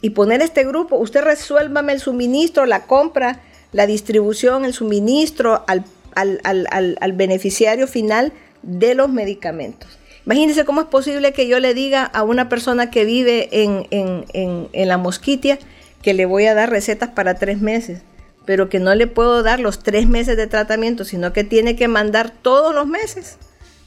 y 0.00 0.10
poner 0.10 0.42
este 0.42 0.64
grupo, 0.64 0.96
usted 0.96 1.22
resuélvame 1.22 1.92
el 1.92 2.00
suministro, 2.00 2.66
la 2.66 2.86
compra, 2.86 3.40
la 3.72 3.86
distribución, 3.86 4.64
el 4.64 4.72
suministro 4.72 5.64
al, 5.66 5.84
al, 6.14 7.12
beneficiario 7.12 7.86
final 7.86 8.32
de 8.62 8.94
los 8.94 9.08
medicamentos. 9.08 9.98
Imagínense 10.24 10.64
cómo 10.64 10.80
es 10.80 10.86
posible 10.88 11.32
que 11.32 11.46
yo 11.46 11.60
le 11.60 11.74
diga 11.74 12.04
a 12.04 12.22
una 12.22 12.48
persona 12.48 12.90
que 12.90 13.04
vive 13.04 13.48
en, 13.52 13.86
en, 13.90 14.88
la 14.88 14.98
mosquitia 14.98 15.58
que 16.02 16.14
le 16.14 16.26
voy 16.26 16.46
a 16.46 16.54
dar 16.54 16.70
recetas 16.70 17.10
para 17.10 17.34
tres 17.34 17.60
meses, 17.60 18.00
pero 18.44 18.68
que 18.68 18.80
no 18.80 18.94
le 18.94 19.06
puedo 19.06 19.42
dar 19.42 19.60
los 19.60 19.82
tres 19.82 20.08
meses 20.08 20.36
de 20.36 20.46
tratamiento, 20.46 21.04
sino 21.04 21.32
que 21.32 21.44
tiene 21.44 21.76
que 21.76 21.88
mandar 21.88 22.30
todos 22.30 22.74
los 22.74 22.86
meses 22.86 23.38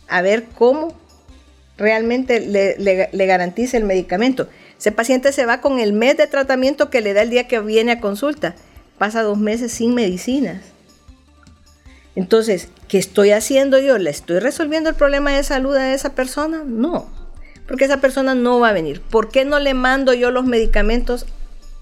a 0.08 0.22
ver 0.22 0.46
cómo 0.58 0.94
realmente 1.80 2.40
le, 2.40 2.76
le, 2.78 3.26
garantiza 3.26 3.78
el 3.78 3.86
medicamento. 3.86 4.48
Ese 4.78 4.92
paciente 4.92 5.32
se 5.32 5.46
va 5.46 5.62
con 5.62 5.80
el 5.80 5.94
mes 5.94 6.18
de 6.18 6.28
tratamiento 6.28 6.90
que 6.90 7.02
le 7.02 7.14
da 7.14 7.24
el 7.24 7.32
día 7.32 7.48
que 7.48 7.60
viene 7.60 7.94
a 7.94 8.00
consulta. 8.00 8.56
Pasa 8.98 9.24
dos 9.24 9.40
meses 9.40 9.72
sin 9.72 9.96
medicinas. 9.96 10.62
Entonces, 12.16 12.68
¿qué 12.88 12.98
estoy 12.98 13.32
haciendo 13.32 13.80
yo? 13.80 13.98
¿Le 13.98 14.10
estoy 14.10 14.40
resolviendo 14.40 14.90
el 14.90 14.96
problema 14.96 15.32
de 15.32 15.44
salud 15.44 15.76
a 15.76 15.94
esa 15.94 16.14
persona? 16.14 16.64
No, 16.66 17.10
porque 17.68 17.86
esa 17.86 18.02
persona 18.02 18.36
no 18.36 18.60
va 18.60 18.70
a 18.70 18.74
venir. 18.74 19.02
¿Por 19.02 19.30
qué 19.30 19.46
no 19.46 19.60
le 19.60 19.74
mando 19.74 20.14
yo 20.14 20.30
los 20.30 20.46
medicamentos 20.46 21.26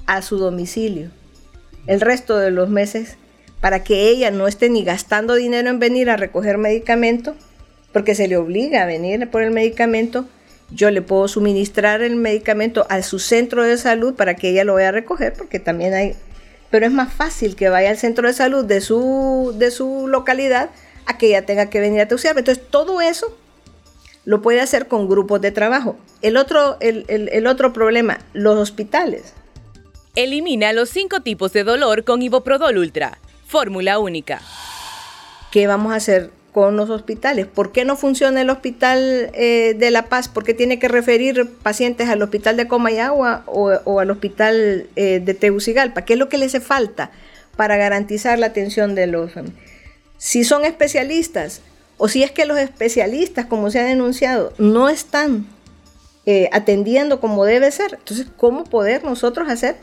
a 0.05 0.21
su 0.21 0.37
domicilio 0.37 1.09
el 1.87 2.01
resto 2.01 2.37
de 2.37 2.51
los 2.51 2.69
meses 2.69 3.17
para 3.61 3.83
que 3.83 4.09
ella 4.09 4.29
no 4.29 4.47
esté 4.47 4.69
ni 4.69 4.83
gastando 4.83 5.33
dinero 5.33 5.69
en 5.69 5.79
venir 5.79 6.09
a 6.09 6.17
recoger 6.17 6.57
medicamento, 6.57 7.35
porque 7.97 8.13
se 8.13 8.27
le 8.27 8.37
obliga 8.37 8.83
a 8.83 8.85
venir 8.85 9.27
por 9.31 9.41
el 9.41 9.49
medicamento, 9.49 10.25
yo 10.69 10.91
le 10.91 11.01
puedo 11.01 11.27
suministrar 11.27 12.03
el 12.03 12.15
medicamento 12.15 12.85
a 12.91 13.01
su 13.01 13.17
centro 13.17 13.63
de 13.63 13.75
salud 13.75 14.13
para 14.13 14.35
que 14.35 14.51
ella 14.51 14.63
lo 14.63 14.75
vaya 14.75 14.89
a 14.89 14.91
recoger, 14.91 15.33
porque 15.33 15.57
también 15.57 15.95
hay, 15.95 16.15
pero 16.69 16.85
es 16.85 16.91
más 16.91 17.11
fácil 17.11 17.55
que 17.55 17.69
vaya 17.69 17.89
al 17.89 17.97
centro 17.97 18.27
de 18.27 18.35
salud 18.35 18.63
de 18.65 18.81
su, 18.81 19.55
de 19.57 19.71
su 19.71 20.07
localidad 20.07 20.69
a 21.07 21.17
que 21.17 21.29
ella 21.29 21.47
tenga 21.47 21.71
que 21.71 21.79
venir 21.79 22.01
a 22.01 22.07
teuciarme. 22.07 22.41
Entonces, 22.41 22.63
todo 22.69 23.01
eso 23.01 23.35
lo 24.25 24.43
puede 24.43 24.61
hacer 24.61 24.87
con 24.87 25.09
grupos 25.09 25.41
de 25.41 25.51
trabajo. 25.51 25.97
El 26.21 26.37
otro, 26.37 26.77
el, 26.81 27.03
el 27.07 27.47
otro 27.47 27.73
problema, 27.73 28.19
los 28.33 28.59
hospitales. 28.59 29.33
Elimina 30.13 30.71
los 30.71 30.91
cinco 30.91 31.21
tipos 31.21 31.51
de 31.51 31.63
dolor 31.63 32.03
con 32.03 32.21
Iboprodol 32.21 32.77
Ultra. 32.77 33.17
Fórmula 33.47 33.97
única. 33.97 34.39
¿Qué 35.51 35.65
vamos 35.65 35.93
a 35.93 35.95
hacer? 35.95 36.36
Con 36.57 36.75
los 36.75 36.89
hospitales. 36.89 37.45
¿Por 37.45 37.71
qué 37.71 37.85
no 37.85 37.95
funciona 37.95 38.41
el 38.41 38.49
hospital 38.49 39.29
eh, 39.35 39.75
de 39.77 39.91
La 39.91 40.09
Paz? 40.09 40.27
¿Por 40.27 40.43
qué 40.43 40.55
tiene 40.55 40.79
que 40.79 40.87
referir 40.87 41.47
pacientes 41.61 42.09
al 42.09 42.19
hospital 42.23 42.57
de 42.57 42.67
Comayagua 42.67 43.43
o, 43.45 43.99
al 43.99 44.09
hospital 44.09 44.87
eh, 44.95 45.21
de 45.23 45.33
Tegucigalpa? 45.35 46.01
¿Qué 46.01 46.13
es 46.13 46.19
lo 46.19 46.29
que 46.29 46.39
le 46.39 46.47
hace 46.47 46.59
falta 46.59 47.11
para 47.55 47.77
garantizar 47.77 48.39
la 48.39 48.47
atención 48.47 48.95
de 48.95 49.05
los... 49.05 49.33
Si 50.17 50.43
son 50.43 50.65
especialistas 50.65 51.61
o 51.97 52.07
si 52.07 52.23
es 52.23 52.31
que 52.31 52.45
los 52.45 52.57
especialistas, 52.57 53.45
como 53.45 53.69
se 53.69 53.79
ha 53.79 53.83
denunciado, 53.83 54.51
no 54.57 54.89
están 54.89 55.45
eh, 56.25 56.49
atendiendo 56.53 57.19
como 57.19 57.45
debe 57.45 57.69
ser, 57.69 57.99
entonces, 57.99 58.25
¿cómo 58.35 58.63
poder 58.63 59.03
nosotros 59.03 59.47
hacer 59.47 59.75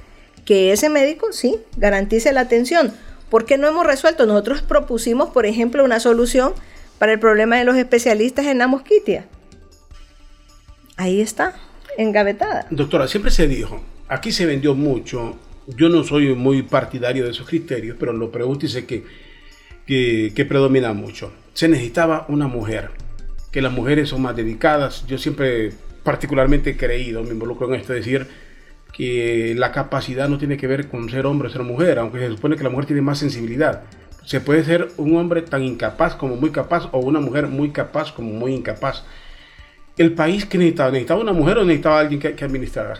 que 0.44 0.72
ese 0.72 0.88
médico 0.88 1.32
sí 1.32 1.60
garantice 1.76 2.32
la 2.32 2.40
atención? 2.40 2.92
¿Por 3.34 3.46
qué 3.46 3.58
no 3.58 3.66
hemos 3.66 3.84
resuelto? 3.84 4.26
Nosotros 4.26 4.62
propusimos, 4.62 5.30
por 5.30 5.44
ejemplo, 5.44 5.82
una 5.82 5.98
solución 5.98 6.52
para 7.00 7.14
el 7.14 7.18
problema 7.18 7.56
de 7.56 7.64
los 7.64 7.74
especialistas 7.74 8.46
en 8.46 8.58
la 8.58 8.68
mosquitia. 8.68 9.26
Ahí 10.96 11.20
está, 11.20 11.56
engavetada. 11.98 12.68
Doctora, 12.70 13.08
siempre 13.08 13.32
se 13.32 13.48
dijo, 13.48 13.82
aquí 14.06 14.30
se 14.30 14.46
vendió 14.46 14.76
mucho, 14.76 15.36
yo 15.66 15.88
no 15.88 16.04
soy 16.04 16.32
muy 16.36 16.62
partidario 16.62 17.24
de 17.24 17.32
esos 17.32 17.48
criterios, 17.48 17.96
pero 17.98 18.12
lo 18.12 18.30
pregunto 18.30 18.66
y 18.66 18.68
sé 18.68 18.86
que, 18.86 19.02
que, 19.84 20.46
predomina 20.48 20.92
mucho. 20.92 21.32
Se 21.54 21.66
necesitaba 21.66 22.26
una 22.28 22.46
mujer, 22.46 22.90
que 23.50 23.60
las 23.60 23.72
mujeres 23.72 24.10
son 24.10 24.22
más 24.22 24.36
dedicadas. 24.36 25.06
Yo 25.08 25.18
siempre 25.18 25.72
particularmente 26.04 26.70
he 26.70 26.76
creído, 26.76 27.24
me 27.24 27.30
involucro 27.30 27.66
en 27.66 27.80
esto, 27.80 27.94
es 27.94 28.04
decir, 28.04 28.28
que 28.96 29.54
la 29.56 29.72
capacidad 29.72 30.28
no 30.28 30.38
tiene 30.38 30.56
que 30.56 30.68
ver 30.68 30.88
con 30.88 31.10
ser 31.10 31.26
hombre 31.26 31.48
o 31.48 31.50
ser 31.50 31.62
mujer, 31.62 31.98
aunque 31.98 32.20
se 32.20 32.28
supone 32.28 32.56
que 32.56 32.62
la 32.62 32.70
mujer 32.70 32.86
tiene 32.86 33.02
más 33.02 33.18
sensibilidad. 33.18 33.82
Se 34.24 34.40
puede 34.40 34.64
ser 34.64 34.88
un 34.96 35.16
hombre 35.16 35.42
tan 35.42 35.64
incapaz 35.64 36.14
como 36.14 36.36
muy 36.36 36.50
capaz 36.50 36.88
o 36.92 37.00
una 37.00 37.20
mujer 37.20 37.48
muy 37.48 37.70
capaz 37.70 38.12
como 38.12 38.32
muy 38.32 38.54
incapaz. 38.54 39.02
El 39.96 40.12
país 40.12 40.46
que 40.46 40.58
necesitaba, 40.58 40.90
necesitaba 40.92 41.20
una 41.20 41.32
mujer 41.32 41.58
o 41.58 41.64
necesitaba 41.64 42.00
alguien 42.00 42.20
que, 42.20 42.34
que 42.34 42.44
administrara. 42.44 42.98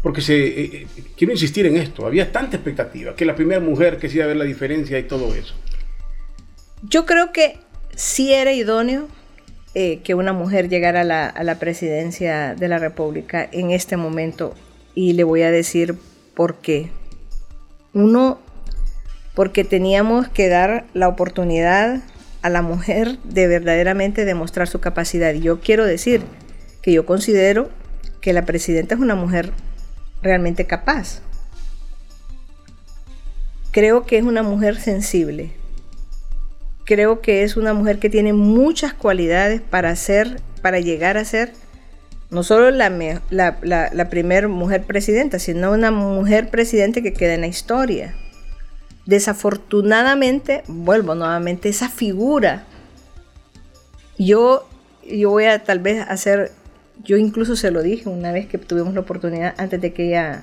Porque 0.00 0.20
se, 0.20 0.36
eh, 0.36 0.70
eh, 0.72 0.86
quiero 1.16 1.32
insistir 1.32 1.66
en 1.66 1.76
esto, 1.76 2.06
había 2.06 2.30
tanta 2.30 2.56
expectativa, 2.56 3.16
que 3.16 3.24
la 3.24 3.34
primera 3.34 3.60
mujer 3.60 3.98
que 3.98 4.08
sí 4.08 4.16
iba 4.16 4.24
a 4.24 4.28
ver 4.28 4.36
la 4.36 4.44
diferencia 4.44 4.96
y 4.98 5.02
todo 5.02 5.34
eso. 5.34 5.54
Yo 6.82 7.04
creo 7.04 7.32
que 7.32 7.58
sí 7.96 8.32
era 8.32 8.52
idóneo 8.52 9.08
eh, 9.74 9.98
que 10.04 10.14
una 10.14 10.32
mujer 10.32 10.68
llegara 10.68 11.00
a 11.00 11.04
la, 11.04 11.26
a 11.26 11.42
la, 11.42 11.58
presidencia 11.58 12.54
de 12.54 12.68
la 12.68 12.78
República 12.78 13.48
en 13.50 13.72
este 13.72 13.96
momento 13.96 14.54
y 14.98 15.12
le 15.12 15.22
voy 15.22 15.42
a 15.42 15.52
decir 15.52 15.94
por 16.34 16.56
qué. 16.56 16.90
Uno, 17.94 18.40
porque 19.36 19.62
teníamos 19.62 20.26
que 20.26 20.48
dar 20.48 20.86
la 20.92 21.06
oportunidad 21.06 22.02
a 22.42 22.48
la 22.48 22.62
mujer 22.62 23.16
de 23.22 23.46
verdaderamente 23.46 24.24
demostrar 24.24 24.66
su 24.66 24.80
capacidad. 24.80 25.32
Y 25.34 25.40
yo 25.40 25.60
quiero 25.60 25.86
decir 25.86 26.22
que 26.82 26.92
yo 26.92 27.06
considero 27.06 27.70
que 28.20 28.32
la 28.32 28.44
presidenta 28.44 28.96
es 28.96 29.00
una 29.00 29.14
mujer 29.14 29.52
realmente 30.20 30.66
capaz. 30.66 31.20
Creo 33.70 34.04
que 34.04 34.18
es 34.18 34.24
una 34.24 34.42
mujer 34.42 34.80
sensible. 34.80 35.52
Creo 36.82 37.20
que 37.20 37.44
es 37.44 37.56
una 37.56 37.72
mujer 37.72 38.00
que 38.00 38.10
tiene 38.10 38.32
muchas 38.32 38.94
cualidades 38.94 39.60
para 39.60 39.94
ser, 39.94 40.40
para 40.60 40.80
llegar 40.80 41.16
a 41.18 41.24
ser 41.24 41.52
no 42.30 42.42
solo 42.42 42.70
la, 42.70 44.08
primera 44.10 44.48
mujer 44.48 44.82
presidenta, 44.82 45.38
sino 45.38 45.72
una 45.72 45.90
mujer 45.90 46.50
presidente 46.50 47.02
que 47.02 47.12
queda 47.12 47.34
en 47.34 47.40
la 47.40 47.46
historia. 47.46 48.14
Desafortunadamente, 49.06 50.62
vuelvo 50.66 51.14
nuevamente, 51.14 51.70
esa 51.70 51.88
figura, 51.88 52.64
yo, 54.18 54.68
yo 55.10 55.30
voy 55.30 55.44
a 55.44 55.64
tal 55.64 55.78
vez 55.78 56.04
hacer, 56.06 56.52
yo 57.02 57.16
incluso 57.16 57.56
se 57.56 57.70
lo 57.70 57.82
dije 57.82 58.10
una 58.10 58.32
vez 58.32 58.46
que 58.46 58.58
tuvimos 58.58 58.92
la 58.92 59.00
oportunidad, 59.00 59.54
antes 59.56 59.80
de 59.80 59.94
que 59.94 60.08
ella, 60.08 60.42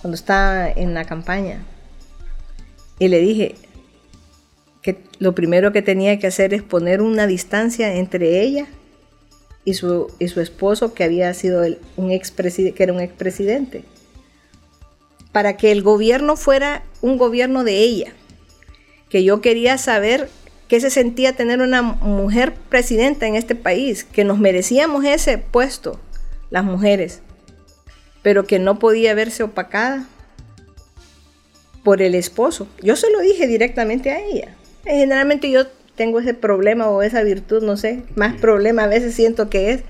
cuando 0.00 0.14
estaba 0.14 0.70
en 0.70 0.94
la 0.94 1.04
campaña, 1.04 1.64
y 3.00 3.08
le 3.08 3.18
dije 3.18 3.56
que 4.82 5.02
lo 5.18 5.34
primero 5.34 5.72
que 5.72 5.82
tenía 5.82 6.20
que 6.20 6.28
hacer 6.28 6.54
es 6.54 6.62
poner 6.62 7.02
una 7.02 7.26
distancia 7.26 7.96
entre 7.96 8.40
ella 8.40 8.68
y 9.66 9.74
su, 9.74 10.10
y 10.20 10.28
su 10.28 10.40
esposo 10.40 10.94
que 10.94 11.04
había 11.04 11.34
sido 11.34 11.64
el, 11.64 11.78
un 11.96 12.08
que 12.08 12.82
era 12.82 12.92
un 12.92 13.00
expresidente. 13.00 13.82
Para 15.32 15.56
que 15.58 15.72
el 15.72 15.82
gobierno 15.82 16.36
fuera 16.36 16.84
un 17.02 17.18
gobierno 17.18 17.64
de 17.64 17.80
ella. 17.80 18.12
Que 19.10 19.24
yo 19.24 19.40
quería 19.40 19.76
saber 19.76 20.30
qué 20.68 20.80
se 20.80 20.88
sentía 20.88 21.34
tener 21.34 21.60
una 21.60 21.82
mujer 21.82 22.54
presidenta 22.68 23.26
en 23.26 23.34
este 23.34 23.56
país, 23.56 24.04
que 24.04 24.24
nos 24.24 24.38
merecíamos 24.38 25.04
ese 25.04 25.36
puesto, 25.36 26.00
las 26.50 26.64
mujeres, 26.64 27.20
pero 28.22 28.46
que 28.46 28.60
no 28.60 28.78
podía 28.78 29.14
verse 29.14 29.42
opacada 29.42 30.06
por 31.82 32.02
el 32.02 32.14
esposo. 32.14 32.68
Yo 32.82 32.94
se 32.94 33.10
lo 33.10 33.18
dije 33.18 33.48
directamente 33.48 34.12
a 34.12 34.20
ella. 34.20 34.54
Generalmente 34.84 35.50
yo 35.50 35.66
tengo 35.96 36.20
ese 36.20 36.34
problema 36.34 36.88
o 36.88 37.02
esa 37.02 37.22
virtud, 37.22 37.62
no 37.62 37.76
sé, 37.76 38.02
más 38.14 38.34
problema 38.34 38.84
a 38.84 38.86
veces 38.86 39.14
siento 39.14 39.48
que 39.48 39.72
es 39.72 39.80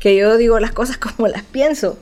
que 0.00 0.16
yo 0.16 0.36
digo 0.36 0.58
las 0.58 0.72
cosas 0.72 0.98
como 0.98 1.28
las 1.28 1.42
pienso. 1.42 1.98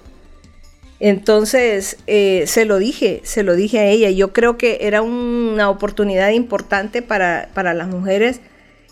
Entonces, 1.00 1.96
eh, 2.06 2.44
se 2.46 2.64
lo 2.64 2.78
dije, 2.78 3.20
se 3.22 3.44
lo 3.44 3.54
dije 3.54 3.78
a 3.78 3.86
ella. 3.86 4.10
Yo 4.10 4.32
creo 4.32 4.58
que 4.58 4.78
era 4.80 5.02
una 5.02 5.70
oportunidad 5.70 6.30
importante 6.30 7.02
para, 7.02 7.48
las 7.54 7.88
mujeres 7.88 8.40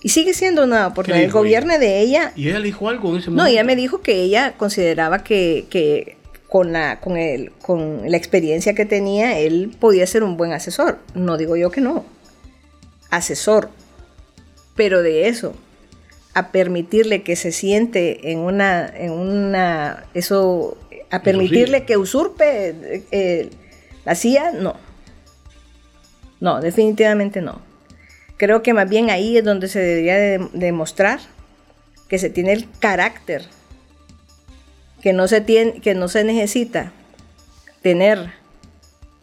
y 0.02 0.11
sigue 0.11 0.33
siendo 0.35 0.62
una 0.62 0.87
oportunidad. 0.87 1.24
El 1.24 1.33
gobierno 1.33 1.79
de 1.79 2.00
ella... 2.00 2.33
¿Y 2.37 2.48
ella 2.48 2.61
dijo 2.61 2.88
algo 2.88 3.11
en 3.11 3.16
ese 3.16 3.31
momento? 3.31 3.42
No, 3.42 3.48
ella 3.48 3.64
me 3.64 3.74
dijo 3.74 4.02
que 4.02 4.22
ella 4.22 4.55
consideraba 4.57 5.24
que, 5.24 6.16
con, 6.48 6.72
la, 6.72 7.00
con, 7.00 7.16
el, 7.16 7.50
con 7.61 8.09
la 8.09 8.16
experiencia 8.16 8.74
que 8.74 8.85
tenía, 8.85 9.40
él 9.40 9.74
podía 9.81 10.07
ser 10.07 10.22
un 10.22 10.37
buen 10.37 10.52
asesor. 10.52 11.00
No 11.14 11.37
digo 11.37 11.57
yo 11.57 11.72
que 11.72 11.81
no. 11.81 12.05
Asesor. 13.11 13.68
Pero 14.77 15.03
de 15.03 15.29
eso, 15.29 15.55
a 16.35 16.53
permitirle 16.53 17.23
que 17.23 17.35
se 17.35 17.51
siente 17.51 18.31
en 18.31 18.41
una, 18.41 18.87
en 18.87 19.12
una, 19.12 20.05
eso, 20.12 20.77
a 21.11 21.23
permitirle 21.23 21.85
que 21.85 21.97
usurpe 21.97 23.03
eh, 23.11 23.51
la 24.05 24.15
CIA, 24.15 24.53
no. 24.53 24.77
No, 26.41 26.61
definitivamente 26.61 27.41
no. 27.41 27.61
Creo 28.37 28.62
que 28.62 28.75
más 28.75 28.89
bien 28.89 29.09
ahí 29.09 29.39
es 29.39 29.45
donde 29.45 29.69
se 29.69 29.81
debería 29.81 30.47
demostrar 30.53 31.21
que 32.09 32.19
se 32.19 32.29
tiene 32.29 32.53
el 32.53 32.69
carácter, 32.81 33.43
que 35.01 35.15
no 35.15 35.29
se, 35.29 35.41
tiene, 35.41 35.81
que 35.81 35.95
no 35.95 36.09
se 36.09 36.23
necesita 36.23 36.93
tener 37.81 38.33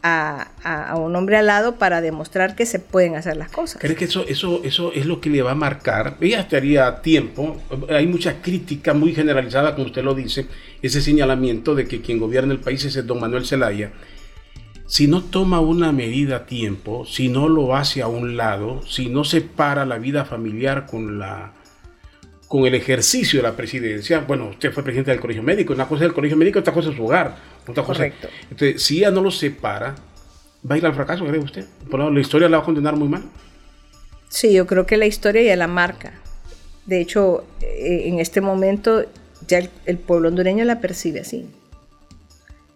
a, 0.06 0.94
un 0.96 1.16
hombre 1.16 1.38
al 1.38 1.46
lado 1.46 1.76
para 1.76 2.02
demostrar 2.02 2.54
que 2.54 2.66
se 2.66 2.78
pueden 2.78 3.16
hacer 3.16 3.38
las 3.38 3.50
cosas. 3.50 3.80
¿Crees 3.80 3.96
que 3.96 4.04
eso, 4.04 4.24
eso, 4.28 4.60
eso 4.62 4.92
es 4.92 5.06
lo 5.06 5.20
que 5.20 5.30
le 5.30 5.40
va 5.40 5.52
a 5.52 5.54
marcar? 5.54 6.18
Ella 6.20 6.40
estaría 6.40 7.00
tiempo, 7.00 7.62
hay 7.88 8.06
mucha 8.06 8.42
crítica 8.42 8.92
muy 8.92 9.14
generalizada, 9.14 9.74
como 9.74 9.86
usted 9.86 10.04
lo 10.04 10.14
dice, 10.14 10.46
ese 10.82 11.00
señalamiento 11.00 11.74
de 11.74 11.88
que 11.88 12.02
quien 12.02 12.18
gobierna 12.18 12.52
el 12.52 12.60
país 12.60 12.84
es 12.84 12.96
el 12.96 13.06
don 13.06 13.18
Manuel 13.18 13.46
Zelaya. 13.46 13.92
Si 14.86 15.06
no 15.06 15.24
toma 15.24 15.60
una 15.60 15.90
medida 15.92 16.36
a 16.36 16.46
tiempo, 16.46 17.06
si 17.06 17.30
no 17.30 17.48
lo 17.48 17.74
hace 17.74 18.02
a 18.02 18.06
un 18.06 18.36
lado, 18.36 18.82
si 18.86 19.08
no 19.08 19.24
separa 19.24 19.86
la 19.86 19.96
vida 19.96 20.26
familiar 20.26 20.84
con 20.84 21.18
la, 21.18 21.54
con 22.54 22.64
el 22.66 22.74
ejercicio 22.76 23.40
de 23.40 23.42
la 23.42 23.56
presidencia, 23.56 24.20
bueno, 24.20 24.50
usted 24.50 24.70
fue 24.70 24.84
presidente 24.84 25.10
del 25.10 25.18
colegio 25.18 25.42
médico, 25.42 25.72
una 25.72 25.88
cosa 25.88 26.04
es 26.04 26.10
el 26.10 26.14
colegio 26.14 26.36
médico, 26.36 26.60
otra 26.60 26.72
cosa 26.72 26.90
es 26.90 26.94
su 26.94 27.04
hogar, 27.04 27.36
otra 27.66 27.82
cosa. 27.82 27.98
Correcto. 27.98 28.28
Entonces, 28.42 28.80
si 28.80 28.98
ella 28.98 29.10
no 29.10 29.22
lo 29.22 29.32
separa, 29.32 29.96
va 30.70 30.76
a 30.76 30.78
ir 30.78 30.86
al 30.86 30.94
fracaso, 30.94 31.26
cree 31.26 31.40
usted. 31.40 31.64
Por 31.90 32.12
la 32.12 32.20
historia 32.20 32.48
la 32.48 32.58
va 32.58 32.62
a 32.62 32.64
condenar 32.64 32.94
muy 32.94 33.08
mal. 33.08 33.24
Sí, 34.28 34.52
yo 34.52 34.68
creo 34.68 34.86
que 34.86 34.96
la 34.96 35.06
historia 35.06 35.42
ya 35.42 35.56
la 35.56 35.66
marca. 35.66 36.12
De 36.86 37.00
hecho, 37.00 37.44
eh, 37.60 38.02
en 38.06 38.20
este 38.20 38.40
momento 38.40 39.04
ya 39.48 39.60
el, 39.84 39.98
pueblo 39.98 40.28
hondureño 40.28 40.64
la 40.64 40.80
percibe 40.80 41.22
así. 41.22 41.48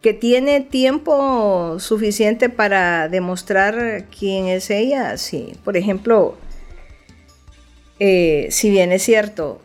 Que 0.02 0.12
tiene 0.12 0.60
tiempo 0.60 1.78
suficiente 1.78 2.48
para 2.48 3.08
demostrar 3.08 4.06
quién 4.06 4.48
es 4.48 4.70
ella, 4.70 5.16
sí. 5.18 5.52
Por 5.62 5.76
ejemplo, 5.76 6.36
eh, 8.00 8.48
si 8.50 8.70
bien 8.70 8.90
es 8.90 9.04
cierto, 9.04 9.62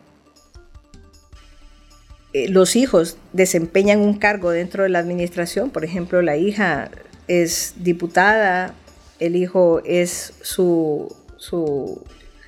eh, 2.34 2.48
los 2.48 2.74
hijos 2.74 3.16
desempeñan 3.32 4.00
un 4.00 4.18
cargo 4.18 4.50
dentro 4.50 4.82
de 4.82 4.88
la 4.88 4.98
administración, 4.98 5.70
por 5.70 5.84
ejemplo, 5.84 6.20
la 6.20 6.36
hija 6.36 6.90
es 7.28 7.74
diputada, 7.76 8.74
el 9.20 9.36
hijo 9.36 9.80
es 9.84 10.34
su, 10.42 11.14
su, 11.36 12.02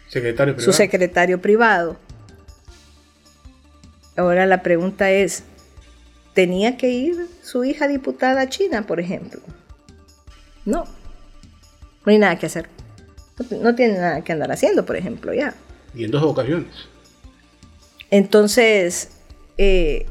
secretario, 0.09 0.55
privado. 0.55 0.73
su 0.73 0.77
secretario 0.77 1.41
privado. 1.41 1.97
Ahora 4.17 4.45
la 4.47 4.65
pregunta 4.65 5.13
es, 5.13 5.45
¿tenía 6.35 6.77
que 6.77 6.91
ir 6.91 7.29
su 7.43 7.65
hija 7.65 7.87
diputada 7.87 8.41
a 8.41 8.49
China, 8.49 8.89
por 8.89 8.99
ejemplo? 8.99 9.41
No, 10.65 10.83
no 12.05 12.11
hay 12.11 12.19
nada 12.19 12.37
que 12.41 12.47
hacer. 12.47 12.69
No, 13.63 13.77
tiene 13.77 14.01
nada 14.01 14.25
que 14.25 14.33
andar 14.33 14.51
haciendo, 14.51 14.85
por 14.85 14.97
ejemplo, 14.97 15.33
ya. 15.33 15.55
Y 15.95 16.03
en 16.03 16.11
dos 16.11 16.25
ocasiones. 16.25 16.89
Entonces, 18.11 19.11
eh, 19.59 20.07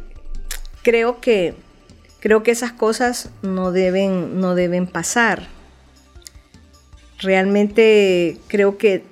creo 0.83 1.19
que 1.19 1.55
creo 2.25 2.41
que 2.41 2.49
esas 2.49 2.71
cosas 2.71 3.29
no 3.43 3.71
deben, 3.71 4.39
no 4.39 4.55
deben 4.55 4.87
pasar. 4.87 5.47
Realmente 7.19 8.39
creo 8.47 8.79
que 8.79 9.03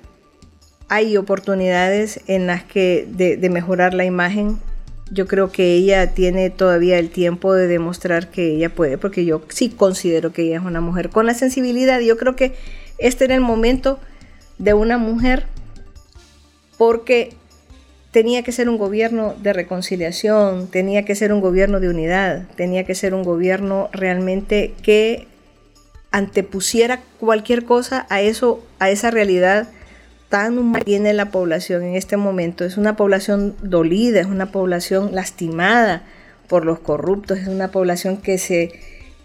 hay 0.88 1.16
oportunidades 1.16 2.20
en 2.26 2.48
las 2.48 2.64
que 2.64 3.06
de, 3.08 3.48
mejorar 3.50 3.94
la 3.94 4.04
imagen. 4.04 4.58
Yo 5.12 5.28
creo 5.28 5.52
que 5.52 5.74
ella 5.74 6.12
tiene 6.12 6.50
todavía 6.50 6.98
el 6.98 7.10
tiempo 7.10 7.54
de 7.54 7.68
demostrar 7.68 8.32
que 8.32 8.56
ella 8.56 8.74
puede, 8.74 8.98
porque 8.98 9.24
yo 9.24 9.42
sí 9.48 9.68
considero 9.68 10.32
que 10.32 10.42
ella 10.42 10.56
es 10.56 10.64
una 10.64 10.80
mujer 10.80 11.10
con 11.10 11.24
la 11.24 11.34
sensibilidad. 11.34 12.00
Yo 12.00 12.16
creo 12.16 12.34
que 12.34 12.56
este 12.98 13.26
era 13.26 13.36
el 13.36 13.42
momento 13.42 14.00
de 14.58 14.74
una 14.74 14.98
mujer 14.98 15.46
porque 16.78 17.34
tenía 18.14 18.44
que 18.44 18.52
ser 18.52 18.68
un 18.68 18.78
gobierno 18.78 19.34
de 19.42 19.52
reconciliación, 19.52 20.68
tenía 20.68 21.04
que 21.04 21.16
ser 21.16 21.32
un 21.32 21.40
gobierno 21.40 21.80
de 21.80 21.88
unidad, 21.88 22.44
tenía 22.54 22.84
que 22.84 22.94
ser 22.94 23.12
un 23.12 23.24
gobierno 23.24 23.88
realmente 23.90 24.72
que 24.84 25.26
antepusiera 26.12 27.00
cualquier 27.18 27.64
cosa 27.64 28.06
a 28.10 28.20
eso, 28.20 28.64
a 28.78 28.88
esa 28.88 29.10
realidad 29.10 29.66
tan 30.28 30.58
humana 30.58 30.78
que 30.78 30.84
tiene 30.84 31.12
la 31.12 31.32
población 31.32 31.82
en 31.82 31.96
este 31.96 32.16
momento. 32.16 32.64
Es 32.64 32.76
una 32.76 32.94
población 32.94 33.56
dolida, 33.62 34.20
es 34.20 34.28
una 34.28 34.52
población 34.52 35.12
lastimada 35.12 36.04
por 36.46 36.64
los 36.64 36.78
corruptos, 36.78 37.40
es 37.40 37.48
una 37.48 37.72
población 37.72 38.18
que 38.18 38.38
se 38.38 38.70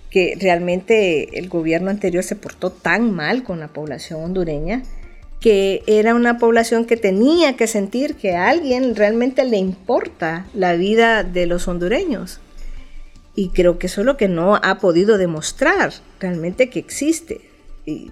que 0.10 0.36
realmente 0.42 1.38
el 1.38 1.48
gobierno 1.48 1.92
anterior 1.92 2.24
se 2.24 2.36
portó 2.36 2.72
tan 2.72 3.12
mal 3.12 3.44
con 3.44 3.60
la 3.60 3.68
población 3.68 4.24
hondureña 4.24 4.82
que 5.40 5.84
era 5.88 6.16
una 6.16 6.38
población 6.38 6.86
que 6.86 6.98
tenía 6.98 7.56
que 7.56 7.68
sentir 7.68 8.16
que 8.16 8.36
a 8.36 8.50
alguien 8.50 8.96
realmente 8.96 9.46
le 9.46 9.58
importa 9.58 10.46
la 10.54 10.74
vida 10.74 11.24
de 11.24 11.46
los 11.46 11.68
hondureños. 11.68 12.40
Y 13.36 13.50
creo 13.50 13.80
que 13.80 13.88
eso 13.88 14.02
es 14.02 14.06
lo 14.06 14.18
que 14.18 14.28
no 14.28 14.56
ha 14.56 14.80
podido 14.80 15.18
demostrar 15.18 15.94
realmente 16.20 16.70
que 16.70 16.80
existe. 16.80 17.42
Y 17.86 18.12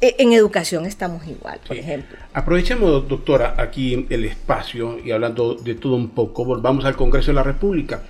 e, 0.00 0.16
en 0.18 0.32
educación 0.32 0.86
estamos 0.86 1.26
igual, 1.26 1.60
por 1.66 1.76
ejemplo. 1.76 2.18
Aprovechemos, 2.32 3.08
doctora, 3.08 3.54
aquí 3.58 4.06
el 4.08 4.24
espacio 4.24 4.98
y 5.04 5.10
hablando 5.10 5.54
de 5.54 5.74
todo 5.74 5.96
un 5.96 6.10
poco, 6.10 6.44
volvamos 6.44 6.84
al 6.84 6.96
Congreso 6.96 7.32
de 7.32 7.34
la 7.34 7.42
República. 7.42 8.02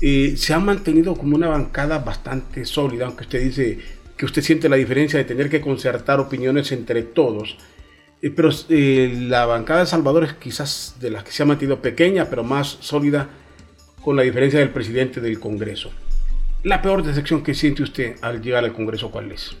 Eh, 0.00 0.34
se 0.36 0.54
ha 0.54 0.58
mantenido 0.58 1.14
como 1.14 1.36
una 1.36 1.48
bancada 1.48 1.98
bastante 1.98 2.64
sólida, 2.64 3.06
aunque 3.06 3.24
usted 3.24 3.42
dice 3.42 3.78
que 4.16 4.24
usted 4.24 4.42
siente 4.42 4.68
la 4.68 4.76
diferencia 4.76 5.18
de 5.18 5.24
tener 5.24 5.50
que 5.50 5.60
concertar 5.60 6.20
opiniones 6.20 6.72
entre 6.72 7.02
todos. 7.02 7.56
Eh, 8.22 8.30
pero 8.30 8.50
eh, 8.68 9.14
la 9.28 9.46
bancada 9.46 9.80
de 9.80 9.86
Salvador 9.86 10.24
es 10.24 10.32
quizás 10.34 10.96
de 11.00 11.10
las 11.10 11.24
que 11.24 11.32
se 11.32 11.42
ha 11.42 11.46
mantenido 11.46 11.80
pequeña, 11.80 12.26
pero 12.30 12.44
más 12.44 12.78
sólida 12.80 13.28
con 14.02 14.16
la 14.16 14.22
diferencia 14.22 14.60
del 14.60 14.70
presidente 14.70 15.20
del 15.20 15.40
Congreso. 15.40 15.90
La 16.62 16.80
peor 16.80 17.02
decepción 17.02 17.42
que 17.42 17.54
siente 17.54 17.82
usted 17.82 18.16
al 18.22 18.40
llegar 18.40 18.64
al 18.64 18.72
Congreso, 18.72 19.10
¿cuál 19.10 19.32
es? 19.32 19.56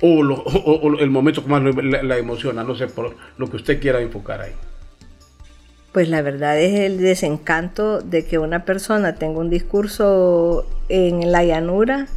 O, 0.00 0.20
el 0.98 1.10
momento 1.10 1.42
que 1.42 1.48
más 1.48 1.62
la, 1.62 2.18
emociona, 2.18 2.64
no 2.64 2.74
sé, 2.74 2.88
por 2.88 3.14
lo 3.38 3.48
que 3.48 3.56
usted 3.56 3.80
quiera 3.80 4.00
enfocar 4.00 4.40
ahí. 4.40 4.52
Pues 5.92 6.08
la 6.08 6.20
verdad 6.20 6.60
es 6.60 6.80
el 6.80 6.98
desencanto 6.98 8.00
de 8.00 8.26
que 8.26 8.38
una 8.38 8.64
persona 8.64 9.14
tenga 9.14 9.38
un 9.38 9.50
discurso 9.50 10.66
en 10.88 11.30
la 11.30 11.44
llanura 11.44 12.08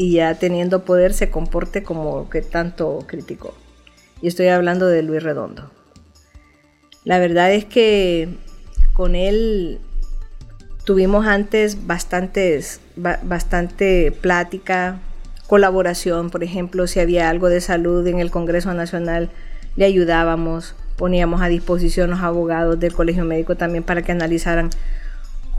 y 0.00 0.12
ya 0.12 0.34
teniendo 0.34 0.86
poder 0.86 1.12
se 1.12 1.28
comporte 1.28 1.82
como 1.82 2.30
que 2.30 2.40
tanto 2.40 3.04
criticó. 3.06 3.54
Y 4.22 4.28
estoy 4.28 4.48
hablando 4.48 4.86
de 4.86 5.02
Luis 5.02 5.22
Redondo. 5.22 5.70
La 7.04 7.18
verdad 7.18 7.52
es 7.52 7.66
que 7.66 8.30
con 8.94 9.14
él 9.14 9.78
tuvimos 10.86 11.26
antes 11.26 11.86
bastantes, 11.86 12.80
bastante 12.96 14.10
plática, 14.10 15.00
colaboración, 15.46 16.30
por 16.30 16.44
ejemplo, 16.44 16.86
si 16.86 16.98
había 17.00 17.28
algo 17.28 17.50
de 17.50 17.60
salud 17.60 18.06
en 18.06 18.20
el 18.20 18.30
Congreso 18.30 18.72
Nacional, 18.72 19.28
le 19.76 19.84
ayudábamos 19.84 20.76
poníamos 20.96 21.42
a 21.42 21.48
disposición 21.48 22.08
los 22.08 22.20
abogados 22.20 22.80
del 22.80 22.94
Colegio 22.94 23.26
Médico 23.26 23.54
también 23.54 23.84
para 23.84 24.00
que 24.00 24.12
analizaran 24.12 24.70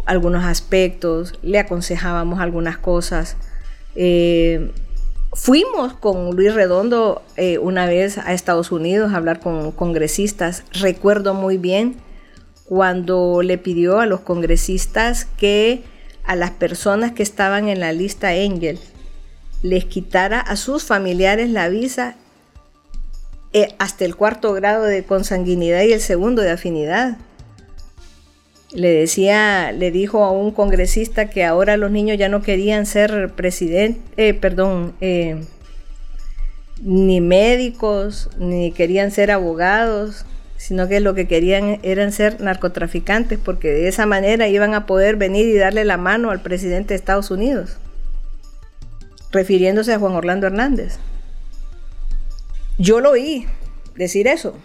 algunos 0.07 0.45
aspectos, 0.45 1.35
le 1.43 1.59
aconsejábamos 1.59 2.39
algunas 2.39 2.79
cosas. 2.79 3.37
Eh, 3.95 4.71
fuimos 5.33 5.93
con 5.93 6.35
Luis 6.35 6.53
Redondo 6.53 7.21
eh, 7.37 7.57
una 7.57 7.85
vez 7.85 8.17
a 8.17 8.33
Estados 8.33 8.71
Unidos 8.71 9.11
a 9.11 9.17
hablar 9.17 9.39
con 9.39 9.71
congresistas. 9.71 10.63
Recuerdo 10.73 11.33
muy 11.33 11.57
bien 11.57 11.95
cuando 12.65 13.41
le 13.41 13.57
pidió 13.57 13.99
a 13.99 14.05
los 14.05 14.21
congresistas 14.21 15.25
que 15.25 15.83
a 16.23 16.35
las 16.35 16.51
personas 16.51 17.11
que 17.11 17.23
estaban 17.23 17.67
en 17.67 17.79
la 17.79 17.91
lista 17.91 18.29
Angel 18.29 18.79
les 19.61 19.85
quitara 19.85 20.39
a 20.39 20.55
sus 20.55 20.83
familiares 20.83 21.49
la 21.49 21.69
visa 21.69 22.15
eh, 23.53 23.75
hasta 23.79 24.05
el 24.05 24.15
cuarto 24.15 24.53
grado 24.53 24.83
de 24.83 25.03
consanguinidad 25.03 25.83
y 25.83 25.93
el 25.93 25.99
segundo 25.99 26.41
de 26.41 26.51
afinidad. 26.51 27.17
Le 28.73 28.89
decía, 28.89 29.73
le 29.73 29.91
dijo 29.91 30.23
a 30.23 30.31
un 30.31 30.51
congresista 30.51 31.29
que 31.29 31.43
ahora 31.43 31.75
los 31.75 31.91
niños 31.91 32.17
ya 32.17 32.29
no 32.29 32.41
querían 32.41 32.85
ser 32.85 33.31
presidente, 33.35 33.99
eh, 34.15 34.33
perdón, 34.33 34.93
eh, 35.01 35.43
ni 36.81 37.19
médicos, 37.19 38.29
ni 38.37 38.71
querían 38.71 39.11
ser 39.11 39.29
abogados, 39.29 40.25
sino 40.55 40.87
que 40.87 40.99
lo 40.99 41.13
que 41.15 41.27
querían 41.27 41.79
eran 41.83 42.13
ser 42.13 42.39
narcotraficantes, 42.39 43.37
porque 43.39 43.71
de 43.71 43.87
esa 43.87 44.05
manera 44.05 44.47
iban 44.47 44.73
a 44.73 44.85
poder 44.85 45.17
venir 45.17 45.47
y 45.47 45.57
darle 45.57 45.83
la 45.83 45.97
mano 45.97 46.31
al 46.31 46.41
presidente 46.41 46.93
de 46.93 46.95
Estados 46.95 47.29
Unidos, 47.29 47.77
refiriéndose 49.31 49.93
a 49.93 49.99
Juan 49.99 50.13
Orlando 50.13 50.47
Hernández. 50.47 50.97
Yo 52.77 53.01
lo 53.01 53.11
oí 53.11 53.47
decir 53.95 54.27
eso. 54.27 54.55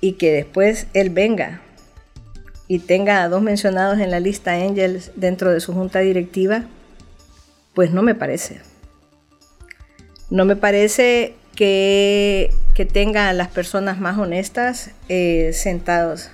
Y 0.00 0.12
que 0.12 0.32
después 0.32 0.86
él 0.94 1.10
venga 1.10 1.62
y 2.68 2.80
tenga 2.80 3.22
a 3.22 3.28
dos 3.28 3.42
mencionados 3.42 3.98
en 3.98 4.10
la 4.10 4.20
lista 4.20 4.52
Angels 4.52 5.12
dentro 5.16 5.52
de 5.52 5.60
su 5.60 5.72
junta 5.72 6.00
directiva, 6.00 6.64
pues 7.74 7.92
no 7.92 8.02
me 8.02 8.14
parece. 8.14 8.60
No 10.30 10.44
me 10.44 10.56
parece 10.56 11.34
que, 11.54 12.50
que 12.74 12.84
tenga 12.84 13.28
a 13.28 13.32
las 13.32 13.48
personas 13.48 14.00
más 14.00 14.18
honestas 14.18 14.90
eh, 15.08 15.50
sentados 15.52 16.30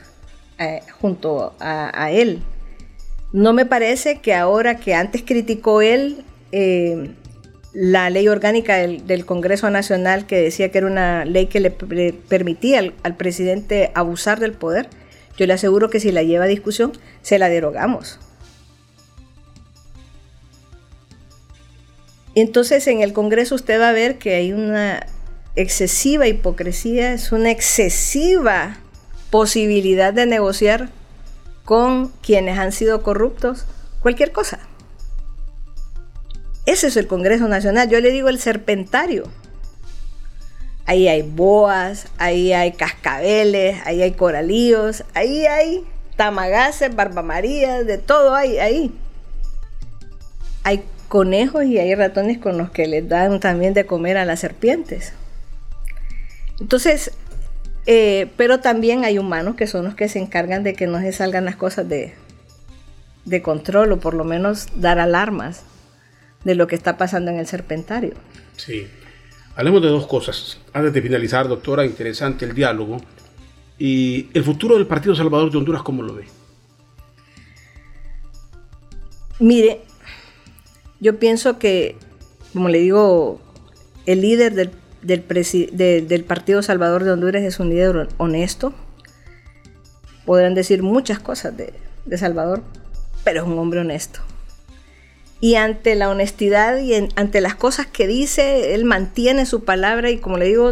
eh, 0.59 0.81
junto 1.01 1.55
a, 1.61 2.11
él. 2.11 2.43
No 3.33 3.53
me 3.53 3.67
parece 3.67 4.21
que 4.21 4.35
ahora 4.35 4.77
que 4.77 4.95
antes 4.95 5.23
criticó 5.23 5.83
él, 5.83 6.25
eh, 6.53 7.11
la 7.73 8.11
ley 8.11 8.29
orgánica 8.29 8.77
del, 8.77 9.25
Congreso 9.25 9.71
Nacional 9.71 10.27
que 10.27 10.37
decía 10.37 10.71
que 10.71 10.79
era 10.79 10.87
una 10.87 11.25
ley 11.25 11.47
que 11.47 11.61
le, 11.61 11.71
permitía 11.71 12.81
al, 13.03 13.17
presidente 13.17 13.91
abusar 13.95 14.41
del 14.41 14.53
poder, 14.53 14.89
yo 15.37 15.47
le 15.47 15.53
aseguro 15.53 15.91
que 15.91 16.01
si 16.01 16.13
la 16.13 16.23
lleva 16.23 16.45
a 16.45 16.49
discusión, 16.49 16.93
se 17.23 17.39
la 17.39 17.49
derogamos. 17.49 18.19
Entonces 22.35 22.87
en 22.87 23.03
el 23.03 23.13
Congreso 23.13 23.55
usted 23.55 23.81
va 23.81 23.91
a 23.91 23.93
ver 23.93 24.19
que 24.19 24.35
hay 24.35 24.53
una 24.53 25.07
excesiva 25.55 26.27
hipocresía, 26.27 27.13
es 27.13 27.33
una 27.33 27.51
excesiva 27.51 28.79
posibilidad 29.31 30.13
de 30.13 30.27
negociar 30.27 30.91
con 31.65 32.09
quienes 32.23 32.59
han 32.59 32.73
sido 32.73 33.03
corruptos, 33.03 33.67
cualquier 34.01 34.33
cosa. 34.33 34.59
Ese 36.65 36.87
es 36.87 36.97
el 36.97 37.07
Congreso 37.07 37.49
Nacional. 37.49 37.89
Yo 37.89 38.01
le 38.01 38.11
digo 38.11 38.29
el 38.29 38.39
serpentario. 38.39 39.25
Ahí 40.85 41.09
hay 41.09 41.23
boas, 41.23 42.09
ahí 42.19 42.53
hay 42.53 42.73
cascabeles, 42.73 43.81
ahí 43.85 44.03
hay 44.03 44.13
coralíos, 44.13 45.05
ahí 45.15 45.47
hay 45.47 45.85
tamagaces, 46.17 46.95
barbamarías, 46.95 47.87
de 47.87 47.99
todo 47.99 48.35
hay 48.35 48.59
ahí. 48.59 48.95
Hay 50.65 50.85
conejos 51.09 51.65
y 51.65 51.79
hay 51.79 51.95
ratones 51.95 52.39
con 52.39 52.59
los 52.59 52.71
que 52.71 52.87
les 52.87 53.09
dan 53.09 53.39
también 53.41 53.75
de 53.75 53.87
comer 53.87 54.17
a 54.17 54.25
las 54.25 54.41
serpientes. 54.41 55.13
Entonces, 56.61 57.13
eh, 57.87 58.31
pero 58.37 58.61
también 58.61 59.05
hay 59.05 59.19
humanos 59.19 59.57
que 59.57 59.67
son 59.67 59.85
los 59.85 59.95
que 59.95 60.09
se 60.09 60.19
encargan 60.19 60.63
de 60.63 60.75
que 60.75 60.87
no 60.87 61.01
se 61.01 61.13
salgan 61.13 61.45
las 61.45 61.57
cosas 61.57 61.89
de, 61.89 62.15
de 63.25 63.43
control 63.43 63.93
o 63.93 64.01
por 64.01 64.15
lo 64.15 64.25
menos 64.25 64.69
dar 64.77 64.99
alarmas 64.99 65.63
de 66.45 66.55
lo 66.55 66.67
que 66.67 66.75
está 66.75 66.97
pasando 66.97 67.31
en 67.31 67.39
el 67.39 67.47
serpentario. 67.47 68.15
Sí. 68.57 68.89
Hablemos 69.55 69.83
de 69.83 69.89
dos 69.89 70.07
cosas. 70.07 70.59
Antes 70.73 70.95
de 70.95 71.03
finalizar, 71.03 71.47
doctora, 71.47 71.85
interesante 71.85 72.45
el 72.45 72.55
diálogo. 72.55 72.99
¿Y 73.79 74.29
el 74.33 74.45
futuro 74.45 74.77
del 74.77 74.87
Partido 74.87 75.15
Salvador 75.15 75.51
de 75.51 75.59
Honduras 75.59 75.83
cómo 75.83 76.03
lo 76.03 76.15
ve? 76.15 76.25
Mire, 79.39 79.83
yo 81.01 81.19
pienso 81.19 81.59
que, 81.59 81.97
como 82.53 82.69
le 82.69 82.79
digo, 82.79 83.41
el 84.07 84.23
líder 84.23 84.55
del, 84.55 84.71
del, 85.03 86.25
Partido 86.25 86.63
Salvador 86.63 87.05
de 87.05 87.13
Honduras 87.13 87.43
es 87.43 87.61
un 87.61 87.69
líder 87.69 88.09
honesto. 88.19 88.73
Podrán 90.25 90.55
decir 90.55 90.83
muchas 90.83 91.19
cosas 91.19 91.57
de, 91.57 91.75
de 92.07 92.19
Salvador, 92.19 92.63
pero 93.25 93.43
es 93.43 93.47
un 93.47 93.59
hombre 93.59 93.81
honesto 93.81 94.21
y 95.43 95.57
ante 95.57 95.97
la 95.97 96.09
honestidad 96.09 96.79
y 96.79 96.95
ante 96.95 97.41
las 97.41 97.57
cosas 97.57 97.89
que 97.89 98.07
dice, 98.07 98.77
él 98.77 98.85
mantiene 98.85 99.45
su 99.45 99.65
palabra 99.65 100.09
y 100.09 100.19
como 100.19 100.39
le 100.39 100.45
digo, 100.45 100.71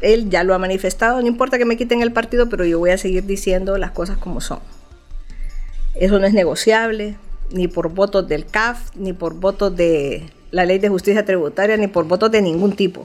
él 0.00 0.28
ya 0.28 0.42
lo 0.42 0.54
ha 0.54 0.58
manifestado, 0.58 1.20
no 1.20 1.28
importa 1.28 1.56
que 1.56 1.64
me 1.64 1.76
quiten 1.76 2.02
el 2.02 2.12
partido, 2.12 2.48
pero 2.48 2.64
yo 2.64 2.80
voy 2.80 2.90
a 2.90 2.98
seguir 2.98 3.26
diciendo 3.26 3.78
las 3.78 3.92
cosas 3.92 4.18
como 4.18 4.40
son. 4.40 4.58
Eso 5.94 6.18
no 6.18 6.26
es 6.26 6.34
negociable, 6.34 7.16
ni 7.52 7.68
por 7.68 7.90
votos 7.94 8.26
del 8.26 8.44
CAF, 8.44 8.90
ni 8.96 9.12
por 9.12 9.34
votos 9.34 9.76
de 9.76 10.28
la 10.50 10.64
ley 10.64 10.80
de 10.80 10.88
justicia 10.88 11.24
tributaria, 11.24 11.76
ni 11.76 11.86
por 11.86 12.04
votos 12.04 12.32
de 12.32 12.42
ningún 12.42 12.74
tipo. 12.74 13.04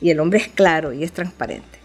Y 0.00 0.10
el 0.10 0.20
hombre 0.20 0.38
es 0.38 0.46
claro 0.46 0.92
y 0.92 1.02
es 1.02 1.10
transparente. 1.10 1.80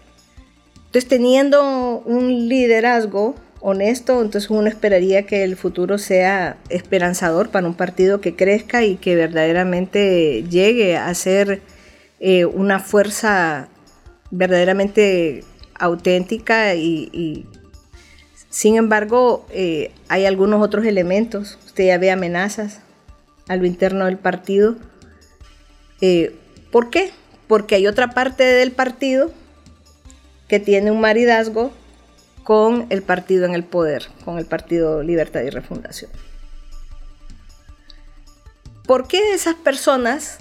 Entonces, 0.86 1.08
teniendo 1.08 1.98
un 2.06 2.48
liderazgo 2.48 3.34
honesto, 3.66 4.20
entonces 4.20 4.50
uno 4.50 4.68
esperaría 4.68 5.24
que 5.24 5.42
el 5.42 5.56
futuro 5.56 5.96
sea 5.96 6.58
esperanzador 6.68 7.48
para 7.48 7.66
un 7.66 7.72
partido 7.72 8.20
que 8.20 8.36
crezca 8.36 8.84
y 8.84 8.96
que 8.96 9.16
verdaderamente 9.16 10.44
llegue 10.50 10.98
a 10.98 11.12
ser 11.14 11.62
eh, 12.20 12.44
una 12.44 12.78
fuerza 12.78 13.68
verdaderamente 14.30 15.44
auténtica 15.78 16.74
y, 16.74 17.46
sin 18.50 18.76
embargo 18.76 19.46
eh, 19.50 19.92
hay 20.08 20.26
algunos 20.26 20.62
otros 20.62 20.84
elementos. 20.84 21.58
Usted 21.64 21.86
ya 21.86 21.96
ve 21.96 22.10
amenazas 22.10 22.80
a 23.48 23.56
lo 23.56 23.64
interno 23.64 24.04
del 24.04 24.18
partido. 24.18 24.76
Eh, 26.02 26.36
¿Por 26.70 26.90
qué? 26.90 27.12
Porque 27.48 27.76
hay 27.76 27.86
otra 27.86 28.10
parte 28.10 28.44
del 28.44 28.72
partido 28.72 29.32
que 30.48 30.60
tiene 30.60 30.90
un 30.90 31.00
maridazgo 31.00 31.72
con 32.44 32.86
el 32.90 33.02
partido 33.02 33.46
en 33.46 33.54
el 33.54 33.64
poder, 33.64 34.06
con 34.24 34.38
el 34.38 34.46
Partido 34.46 35.02
Libertad 35.02 35.40
y 35.40 35.50
Refundación. 35.50 36.10
¿Por 38.86 39.08
qué 39.08 39.32
esas 39.32 39.54
personas 39.54 40.38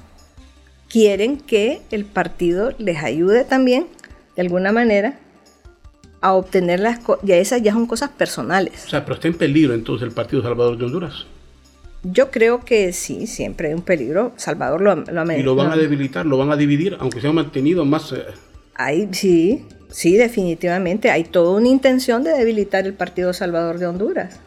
quieren 0.90 1.38
que 1.38 1.82
el 1.92 2.04
partido 2.04 2.74
les 2.78 3.02
ayude 3.02 3.46
también, 3.46 3.88
de 4.36 4.42
alguna 4.42 4.74
manera, 4.74 5.18
a 6.20 6.34
obtener 6.34 6.82
las 6.82 7.00
cosas? 7.00 7.24
Ya 7.26 7.38
esas 7.38 7.62
ya 7.62 7.72
son 7.72 7.88
cosas 7.88 8.10
personales. 8.10 8.84
O 8.86 8.90
sea, 8.90 9.06
pero 9.06 9.16
está 9.16 9.30
en 9.30 9.38
peligro 9.38 9.74
entonces 9.74 10.06
el 10.06 10.14
Partido 10.14 10.44
Salvador 10.44 10.78
de 10.78 10.86
Honduras. 10.86 11.26
Yo 12.04 12.32
creo 12.32 12.66
que 12.66 12.92
sí, 12.92 13.28
siempre 13.28 13.70
hay 13.70 13.74
un 13.74 13.82
peligro. 13.82 14.34
Salvador 14.36 14.82
lo, 14.82 14.92
ha... 14.92 15.38
Y 15.38 15.42
lo 15.42 15.56
van 15.56 15.72
a 15.72 15.78
debilitar, 15.78 16.26
lo 16.26 16.38
van 16.38 16.52
a 16.52 16.58
dividir, 16.58 16.98
aunque 17.00 17.22
se 17.22 17.28
han 17.28 17.36
mantenido 17.36 17.86
más... 17.86 18.12
Eh, 18.12 18.26
Ahí 18.76 19.08
sí, 19.14 19.66
Sí, 19.94 20.18
definitivamente. 20.18 21.12
Hay 21.12 21.24
toda 21.24 21.52
una 21.56 21.68
intención 21.68 22.24
de 22.24 22.32
debilitar 22.32 22.88
el 22.88 22.96
Partido 22.96 23.32
Salvador 23.32 23.78
de 23.78 23.86
Honduras. 23.86 24.40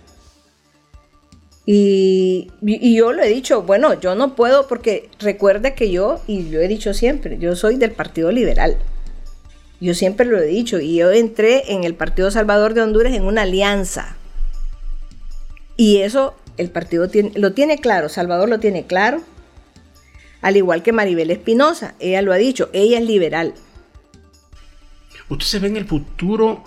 Y, 1.64 2.51
yo 2.61 3.12
lo 3.12 3.22
he 3.22 3.28
dicho, 3.28 3.62
bueno, 3.62 3.99
yo 4.01 4.16
no 4.16 4.34
puedo 4.34 4.66
porque 4.66 5.09
recuerde 5.20 5.74
que 5.74 5.92
yo, 5.92 6.20
y 6.26 6.51
lo 6.51 6.61
he 6.61 6.66
dicho 6.66 6.92
siempre, 6.94 7.38
yo 7.38 7.55
soy 7.55 7.76
del 7.76 7.92
Partido 7.92 8.32
Liberal. 8.32 8.76
Yo 9.80 9.94
siempre 9.94 10.26
lo 10.26 10.36
he 10.38 10.47
dicho 10.47 10.80
y 10.80 10.97
yo 10.97 11.12
entré 11.12 11.72
en 11.72 11.84
el 11.84 11.94
Partido 11.94 12.32
Salvador 12.32 12.74
de 12.74 12.82
Honduras 12.82 13.14
en 13.14 13.22
una 13.22 13.42
alianza. 13.42 14.16
Y 15.76 15.99
eso 15.99 16.34
el 16.57 16.70
partido 16.70 17.09
lo 17.36 17.53
tiene 17.53 17.78
claro, 17.78 18.09
Salvador 18.09 18.49
lo 18.49 18.59
tiene 18.59 18.86
claro. 18.86 19.22
Al 20.40 20.57
igual 20.57 20.82
que 20.82 20.92
Maribel 20.92 21.30
Espinosa, 21.30 21.94
ella 22.01 22.22
lo 22.22 22.32
ha 22.32 22.36
dicho, 22.36 22.68
ella 22.72 22.99
es 22.99 23.05
liberal. 23.05 23.55
¿Usted 25.29 25.47
se 25.47 25.59
ve 25.59 25.68
en 25.68 25.77
el 25.77 25.85
futuro 25.85 26.62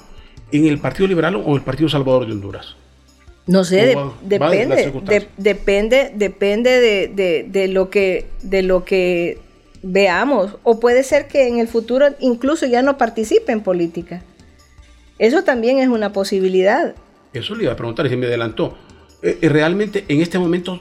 en 0.51 0.65
el 0.65 0.79
Partido 0.79 1.07
Liberal 1.07 1.35
o 1.35 1.55
el 1.55 1.61
Partido 1.61 1.89
Salvador 1.89 2.25
de 2.25 2.33
Honduras? 2.33 2.75
No 3.47 3.63
sé, 3.63 3.95
depende, 4.21 4.93
depende, 5.37 6.11
depende 6.13 7.09
de, 7.51 7.67
lo 7.67 7.89
que, 7.89 8.27
de 8.43 8.61
lo 8.61 8.85
que 8.85 9.39
veamos, 9.81 10.57
o 10.61 10.79
puede 10.79 11.01
ser 11.03 11.27
que 11.27 11.47
en 11.47 11.57
el 11.57 11.67
futuro 11.67 12.09
incluso 12.19 12.67
ya 12.67 12.83
no 12.83 12.99
participe 12.99 13.51
en 13.51 13.61
política. 13.61 14.21
Eso 15.17 15.43
también 15.43 15.79
es 15.79 15.87
una 15.87 16.13
posibilidad. 16.13 16.93
Eso 17.33 17.55
le 17.55 17.63
iba 17.63 17.73
a 17.73 17.75
preguntar 17.75 18.05
y 18.05 18.09
se 18.09 18.17
me 18.17 18.27
adelantó. 18.27 18.77
Eh, 19.23 19.39
eh, 19.41 19.49
¿Realmente 19.49 20.05
en 20.07 20.21
este 20.21 20.37
momento 20.37 20.79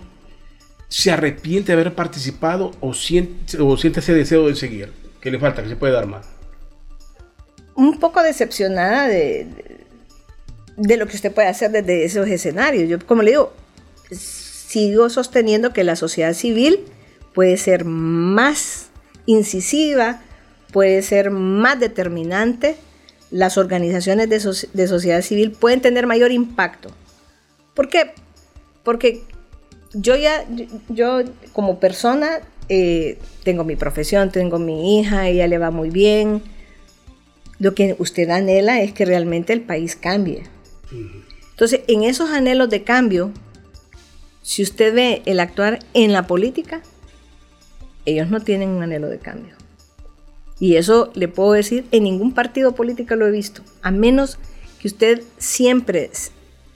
se 0.89 1.11
arrepiente 1.11 1.69
de 1.69 1.81
haber 1.81 1.95
participado 1.95 2.73
o 2.81 2.93
siente, 2.93 3.61
o 3.61 3.77
siente 3.79 4.01
ese 4.01 4.13
deseo 4.13 4.47
de 4.47 4.55
seguir? 4.55 4.93
¿Qué 5.23 5.31
le 5.31 5.39
falta? 5.39 5.63
¿Que 5.63 5.71
se 5.71 5.77
puede 5.77 5.95
dar 5.95 6.07
más? 6.07 6.38
Un 7.79 8.01
poco 8.01 8.25
decepcionada 8.25 9.07
de, 9.07 9.47
de, 10.77 10.97
lo 10.97 11.07
que 11.07 11.15
usted 11.15 11.33
puede 11.33 11.47
hacer 11.47 11.71
desde 11.71 12.05
esos 12.05 12.27
escenarios. 12.27 12.89
Yo, 12.89 12.99
como 13.07 13.23
le 13.23 13.31
digo, 13.31 13.53
sigo 14.11 15.09
sosteniendo 15.11 15.73
que 15.73 15.85
la 15.85 15.95
sociedad 15.95 16.35
civil 16.35 16.81
puede 17.35 17.57
ser 17.57 17.85
más 17.85 18.89
incisiva, 19.27 20.21
puede 20.73 21.03
ser 21.03 21.31
más 21.31 21.79
determinante. 21.79 22.75
Las 23.31 23.57
organizaciones 23.59 24.29
de, 24.29 24.39
de 24.73 24.89
sociedad 24.89 25.23
civil 25.23 25.53
pueden 25.53 25.81
tener 25.81 26.09
mayor 26.09 26.33
impacto. 26.33 26.91
¿Por 27.75 27.89
qué? 27.89 28.11
Porque 28.83 29.23
yo 29.95 30.17
ya, 30.17 30.45
yo 30.89 31.21
como 31.53 31.79
persona, 31.79 32.41
eh, 32.69 33.19
tengo 33.45 33.63
mi 33.63 33.77
profesión, 33.77 34.33
tengo 34.33 34.59
mi 34.59 34.99
hija, 34.99 35.29
ella 35.29 35.47
le 35.47 35.59
va 35.59 35.71
muy 35.71 35.91
bien. 35.91 36.43
Lo 37.59 37.75
que 37.75 37.97
usted 37.99 38.31
anhela 38.31 38.81
es 38.81 38.93
que 38.93 39.05
realmente 39.05 39.53
el 39.53 39.63
país 39.63 39.97
cambie. 39.97 40.45
Entonces, 41.51 41.81
en 41.89 42.05
esos 42.05 42.31
anhelos 42.31 42.71
de 42.71 42.85
cambio, 42.85 43.33
si 44.43 44.63
usted 44.63 44.95
ve 44.95 45.23
el 45.27 45.41
actuar 45.41 45.81
en 45.93 46.13
la 46.13 46.27
política, 46.27 46.83
ellos 48.05 48.31
no 48.31 48.41
tienen 48.41 48.71
un 48.71 48.83
anhelo 48.83 49.09
de 49.09 49.19
cambio. 49.19 49.55
Y 50.61 50.77
eso 50.77 51.11
le 51.15 51.29
puedo 51.29 51.53
decir, 51.53 51.87
en 51.91 52.05
ningún 52.05 52.33
partido 52.33 52.75
político 52.75 53.17
lo 53.17 53.27
he 53.27 53.31
visto, 53.31 53.63
a 53.83 53.91
menos 53.91 54.39
que 54.81 54.89
usted 54.89 55.23
siempre 55.39 56.11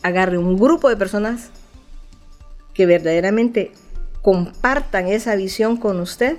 agarre 0.02 0.38
un 0.38 0.58
grupo 0.58 0.88
de 0.88 0.96
personas 0.96 1.50
que 2.74 2.86
verdaderamente 2.86 3.72
compartan 4.20 5.08
esa 5.08 5.36
visión 5.36 5.76
con 5.76 6.00
usted, 6.00 6.36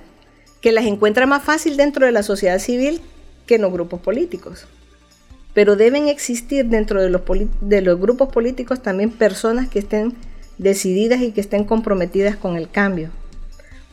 que 0.61 0.71
las 0.71 0.85
encuentra 0.85 1.25
más 1.25 1.43
fácil 1.43 1.77
dentro 1.77 2.05
de 2.05 2.11
la 2.11 2.23
sociedad 2.23 2.59
civil 2.59 3.01
que 3.45 3.57
los 3.57 3.71
grupos 3.71 3.99
políticos. 4.01 4.65
Pero 5.53 5.75
deben 5.75 6.07
existir 6.07 6.65
dentro 6.65 7.01
de 7.01 7.09
los, 7.09 7.21
de 7.61 7.81
los 7.81 7.99
grupos 7.99 8.29
políticos 8.29 8.81
también 8.81 9.11
personas 9.11 9.69
que 9.69 9.79
estén 9.79 10.13
decididas 10.57 11.21
y 11.21 11.31
que 11.31 11.41
estén 11.41 11.65
comprometidas 11.65 12.35
con 12.35 12.55
el 12.55 12.69
cambio. 12.69 13.09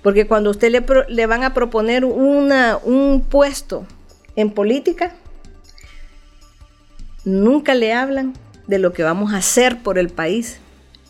Porque 0.03 0.27
cuando 0.27 0.51
usted 0.51 0.71
le, 0.71 0.85
le 1.09 1.27
van 1.27 1.45
a 1.45 1.53
proponer 1.53 2.05
una, 2.05 2.79
un 2.79 3.23
puesto 3.29 3.85
en 4.37 4.51
política, 4.51 5.13
nunca 7.25 7.75
le 7.75 7.93
hablan 7.93 8.33
de 8.67 8.79
lo 8.79 8.93
que 8.93 9.03
vamos 9.03 9.33
a 9.33 9.39
hacer 9.39 9.83
por 9.83 9.99
el 9.99 10.09
país. 10.09 10.59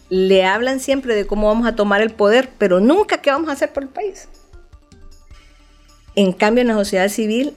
Le 0.08 0.44
hablan 0.44 0.80
siempre 0.80 1.14
de 1.14 1.26
cómo 1.26 1.46
vamos 1.46 1.68
a 1.68 1.76
tomar 1.76 2.00
el 2.00 2.10
poder, 2.10 2.50
pero 2.58 2.80
nunca 2.80 3.18
qué 3.18 3.30
vamos 3.30 3.48
a 3.48 3.52
hacer 3.52 3.72
por 3.72 3.84
el 3.84 3.88
país. 3.88 4.28
En 6.16 6.32
cambio, 6.32 6.62
en 6.62 6.68
la 6.68 6.74
sociedad 6.74 7.08
civil 7.08 7.54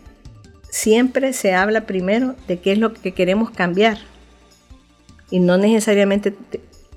siempre 0.74 1.34
se 1.34 1.54
habla 1.54 1.86
primero 1.86 2.36
de 2.48 2.58
qué 2.58 2.72
es 2.72 2.80
lo 2.80 2.94
que 2.94 3.12
queremos 3.12 3.52
cambiar 3.52 4.00
y 5.30 5.40
no 5.40 5.56
necesariamente 5.58 6.34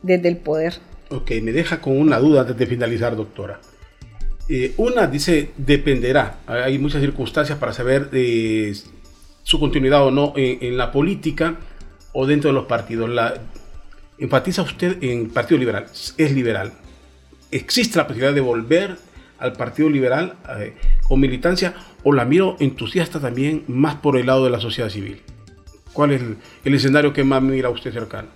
desde 0.00 0.28
el 0.28 0.38
poder. 0.38 0.78
Ok, 1.10 1.32
me 1.42 1.52
deja 1.52 1.82
con 1.82 1.98
una 1.98 2.18
duda 2.18 2.40
antes 2.40 2.56
de 2.56 2.66
finalizar, 2.66 3.14
doctora. 3.14 3.60
Eh, 4.48 4.72
una 4.78 5.06
dice, 5.06 5.50
dependerá. 5.58 6.38
Hay 6.46 6.78
muchas 6.78 7.02
circunstancias 7.02 7.58
para 7.58 7.74
saber 7.74 8.08
eh, 8.14 8.74
su 9.42 9.60
continuidad 9.60 10.06
o 10.06 10.10
no 10.10 10.32
en 10.36 10.78
la 10.78 10.90
política 10.90 11.58
o 12.14 12.26
dentro 12.26 12.48
de 12.48 12.54
los 12.54 12.64
partidos. 12.64 13.10
La, 13.10 13.34
enfatiza 14.16 14.62
usted 14.62 15.02
en 15.02 15.28
Partido 15.28 15.58
Liberal, 15.58 15.84
es 16.16 16.32
liberal. 16.32 16.72
¿Existe 17.50 17.98
la 17.98 18.06
posibilidad 18.06 18.32
de 18.32 18.40
volver 18.40 18.96
al 19.38 19.52
Partido 19.52 19.90
Liberal 19.90 20.36
eh, 20.58 20.74
con 21.06 21.20
militancia 21.20 21.74
o 22.08 22.12
la 22.12 22.24
miro 22.24 22.54
entusiasta 22.60 23.18
también 23.18 23.64
más 23.66 23.96
por 23.96 24.16
el 24.16 24.26
lado 24.26 24.44
de 24.44 24.50
la 24.50 24.60
sociedad 24.60 24.88
civil? 24.88 25.20
¿Cuál 25.92 26.12
es 26.12 26.22
el, 26.64 26.74
escenario 26.74 27.12
que 27.12 27.24
más 27.24 27.42
mira 27.42 27.68
usted 27.68 27.92
cercano? 27.92 28.28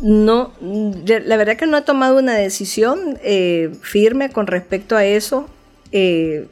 No, 0.00 0.52
la 0.60 1.36
verdad 1.36 1.56
que 1.56 1.66
no 1.66 1.76
he 1.76 1.82
tomado 1.82 2.18
una 2.20 2.34
decisión 2.34 3.18
eh, 3.24 3.72
firme 3.82 4.30
con 4.30 4.46
respecto 4.46 4.96
a 4.96 5.04
eso. 5.04 5.48
Eh, 5.90 6.46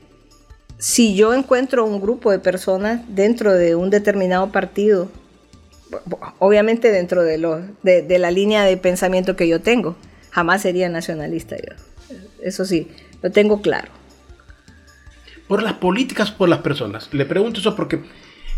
si 0.78 1.14
yo 1.14 1.32
encuentro 1.32 1.84
un 1.84 2.00
grupo 2.00 2.32
de 2.32 2.40
personas 2.40 3.02
dentro 3.06 3.52
de 3.52 3.76
un 3.76 3.90
determinado 3.90 4.50
partido 4.50 5.08
obviamente 6.40 6.90
dentro 6.90 7.22
de, 7.22 7.38
lo, 7.38 7.62
de, 7.84 8.18
la 8.18 8.32
línea 8.32 8.64
de 8.64 8.76
pensamiento 8.76 9.36
que 9.36 9.46
yo 9.46 9.60
tengo. 9.60 9.94
Jamás 10.30 10.62
sería 10.62 10.88
nacionalista 10.88 11.56
yo. 11.56 12.16
Eso 12.42 12.64
sí, 12.64 12.88
lo 13.22 13.30
tengo 13.30 13.62
claro. 13.62 13.88
Por 15.48 15.62
las 15.62 15.74
políticas, 15.74 16.30
por 16.30 16.48
las 16.48 16.60
personas. 16.60 17.08
Le 17.12 17.26
pregunto 17.26 17.60
eso 17.60 17.76
porque 17.76 18.00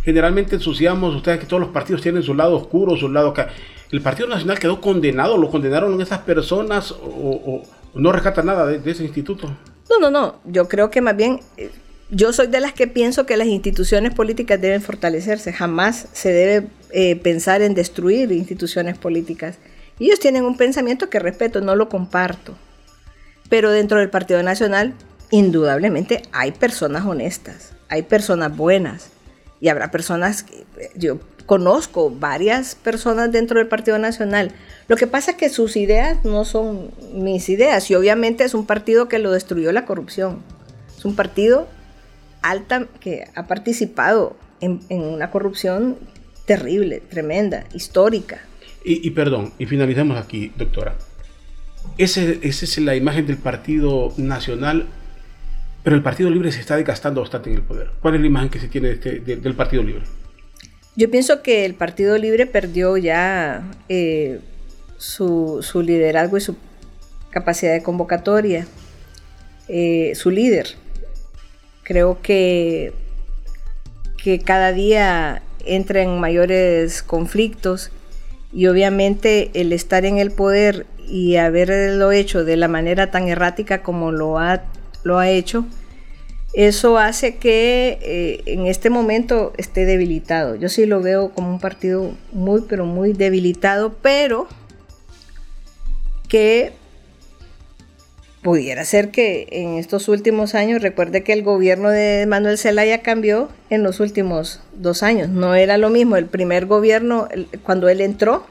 generalmente 0.04 0.54
ensuciamos, 0.54 1.14
ustedes 1.14 1.40
que 1.40 1.46
todos 1.46 1.60
los 1.60 1.70
partidos 1.70 2.00
tienen 2.00 2.22
su 2.22 2.34
lado 2.34 2.56
oscuro, 2.56 2.96
su 2.96 3.08
lado 3.08 3.30
acá. 3.30 3.50
¿El 3.90 4.00
Partido 4.00 4.28
Nacional 4.28 4.58
quedó 4.58 4.80
condenado? 4.80 5.36
¿Lo 5.36 5.50
condenaron 5.50 6.00
esas 6.00 6.20
personas 6.20 6.92
o, 6.92 7.62
no 7.94 8.12
rescata 8.12 8.42
nada 8.42 8.66
de, 8.66 8.90
ese 8.90 9.02
instituto? 9.02 9.48
No, 9.90 9.98
no, 9.98 10.10
no. 10.10 10.36
Yo 10.44 10.68
creo 10.68 10.90
que 10.90 11.00
más 11.00 11.16
bien 11.16 11.40
eh, 11.56 11.70
yo 12.10 12.32
soy 12.32 12.46
de 12.46 12.60
las 12.60 12.72
que 12.72 12.86
pienso 12.86 13.26
que 13.26 13.36
las 13.36 13.48
instituciones 13.48 14.14
políticas 14.14 14.60
deben 14.60 14.80
fortalecerse. 14.80 15.52
Jamás 15.52 16.08
se 16.12 16.32
debe 16.32 16.68
eh, 16.90 17.16
pensar 17.16 17.62
en 17.62 17.74
destruir 17.74 18.30
instituciones 18.30 18.96
políticas. 18.96 19.58
Ellos 19.98 20.20
tienen 20.20 20.44
un 20.44 20.56
pensamiento 20.56 21.10
que 21.10 21.18
respeto, 21.18 21.60
no 21.60 21.74
lo 21.74 21.88
comparto. 21.88 22.54
Pero 23.48 23.70
dentro 23.70 23.98
del 23.98 24.10
Partido 24.10 24.42
Nacional, 24.42 24.94
indudablemente 25.30 26.22
hay 26.32 26.52
personas 26.52 27.04
honestas, 27.04 27.72
hay 27.88 28.02
personas 28.02 28.56
buenas. 28.56 29.10
Y 29.60 29.68
habrá 29.68 29.90
personas 29.90 30.42
que 30.42 30.66
yo 30.96 31.18
conozco 31.46 32.10
varias 32.10 32.74
personas 32.74 33.32
dentro 33.32 33.58
del 33.58 33.68
Partido 33.68 33.98
Nacional. 33.98 34.52
Lo 34.88 34.96
que 34.96 35.06
pasa 35.06 35.32
es 35.32 35.36
que 35.36 35.48
sus 35.48 35.76
ideas 35.76 36.24
no 36.24 36.44
son 36.44 36.90
mis 37.14 37.48
ideas 37.48 37.90
y 37.90 37.94
obviamente 37.94 38.44
es 38.44 38.54
un 38.54 38.66
partido 38.66 39.08
que 39.08 39.18
lo 39.18 39.32
destruyó 39.32 39.72
la 39.72 39.86
corrupción. 39.86 40.42
Es 40.96 41.04
un 41.04 41.16
partido 41.16 41.68
alta 42.42 42.86
que 43.00 43.28
ha 43.34 43.46
participado 43.46 44.36
en, 44.60 44.80
una 44.90 45.30
corrupción 45.30 45.96
terrible, 46.44 47.00
tremenda, 47.00 47.64
histórica. 47.72 48.40
Y, 48.88 49.10
perdón, 49.10 49.52
y 49.58 49.66
finalizamos 49.66 50.16
aquí, 50.16 50.52
doctora. 50.56 50.96
Esa 51.98 52.20
es 52.22 52.78
la 52.78 52.94
imagen 52.94 53.26
del 53.26 53.36
Partido 53.36 54.12
Nacional, 54.16 54.86
pero 55.86 55.94
el 55.94 56.02
Partido 56.02 56.28
Libre 56.30 56.50
se 56.50 56.58
está 56.58 56.74
desgastando 56.74 57.20
bastante 57.20 57.48
en 57.48 57.54
el 57.58 57.62
poder. 57.62 57.90
¿Cuál 58.00 58.16
es 58.16 58.20
la 58.20 58.26
imagen 58.26 58.48
que 58.48 58.58
se 58.58 58.66
tiene 58.66 58.90
este, 58.90 59.20
del 59.20 59.54
Partido 59.54 59.84
Libre? 59.84 60.02
Yo 60.96 61.08
pienso 61.12 61.44
que 61.44 61.64
el 61.64 61.74
Partido 61.74 62.18
Libre 62.18 62.46
perdió 62.46 62.96
ya 62.96 63.62
eh, 63.88 64.40
su, 64.98 65.62
liderazgo 65.84 66.38
y 66.38 66.40
su 66.40 66.56
capacidad 67.30 67.72
de 67.72 67.84
convocatoria. 67.84 68.66
Eh, 69.68 70.14
su 70.16 70.32
líder, 70.32 70.74
Creo 71.84 72.20
que, 72.20 72.92
que 74.20 74.40
cada 74.40 74.72
día 74.72 75.40
entra 75.64 76.02
en 76.02 76.18
mayores 76.18 77.00
conflictos 77.04 77.92
y 78.52 78.66
obviamente 78.66 79.52
el 79.54 79.72
estar 79.72 80.04
en 80.04 80.18
el 80.18 80.32
poder 80.32 80.84
y 81.06 81.36
haberlo 81.36 82.10
hecho 82.10 82.44
de 82.44 82.56
la 82.56 82.66
manera 82.66 83.12
tan 83.12 83.28
errática 83.28 83.84
como 83.84 84.10
lo 84.10 84.40
ha, 84.40 84.64
lo 85.04 85.20
ha 85.20 85.30
hecho, 85.30 85.64
eso 86.56 86.96
hace 86.96 87.36
que 87.36 87.98
eh, 88.00 88.42
en 88.46 88.64
este 88.64 88.88
momento 88.88 89.52
esté 89.58 89.84
debilitado. 89.84 90.54
Yo 90.54 90.70
sí 90.70 90.86
lo 90.86 91.02
veo 91.02 91.30
como 91.32 91.50
un 91.50 91.60
partido 91.60 92.14
muy, 92.32 92.62
pero 92.66 92.86
muy 92.86 93.12
debilitado, 93.12 93.94
pero 94.00 94.48
que 96.28 96.72
pudiera 98.40 98.86
ser 98.86 99.10
que 99.10 99.48
en 99.50 99.74
estos 99.74 100.08
últimos 100.08 100.54
años, 100.54 100.80
recuerde 100.80 101.22
que 101.22 101.34
el 101.34 101.42
gobierno 101.42 101.90
de 101.90 102.24
Manuel 102.26 102.56
Zelaya 102.56 103.02
cambió 103.02 103.50
en 103.68 103.82
los 103.82 104.00
últimos 104.00 104.62
dos 104.72 105.02
años. 105.02 105.28
No 105.28 105.54
era 105.54 105.76
lo 105.76 105.90
mismo 105.90 106.16
el 106.16 106.24
primer 106.24 106.64
gobierno 106.64 107.28
cuando 107.64 107.90
él 107.90 108.00
entró. 108.00 108.46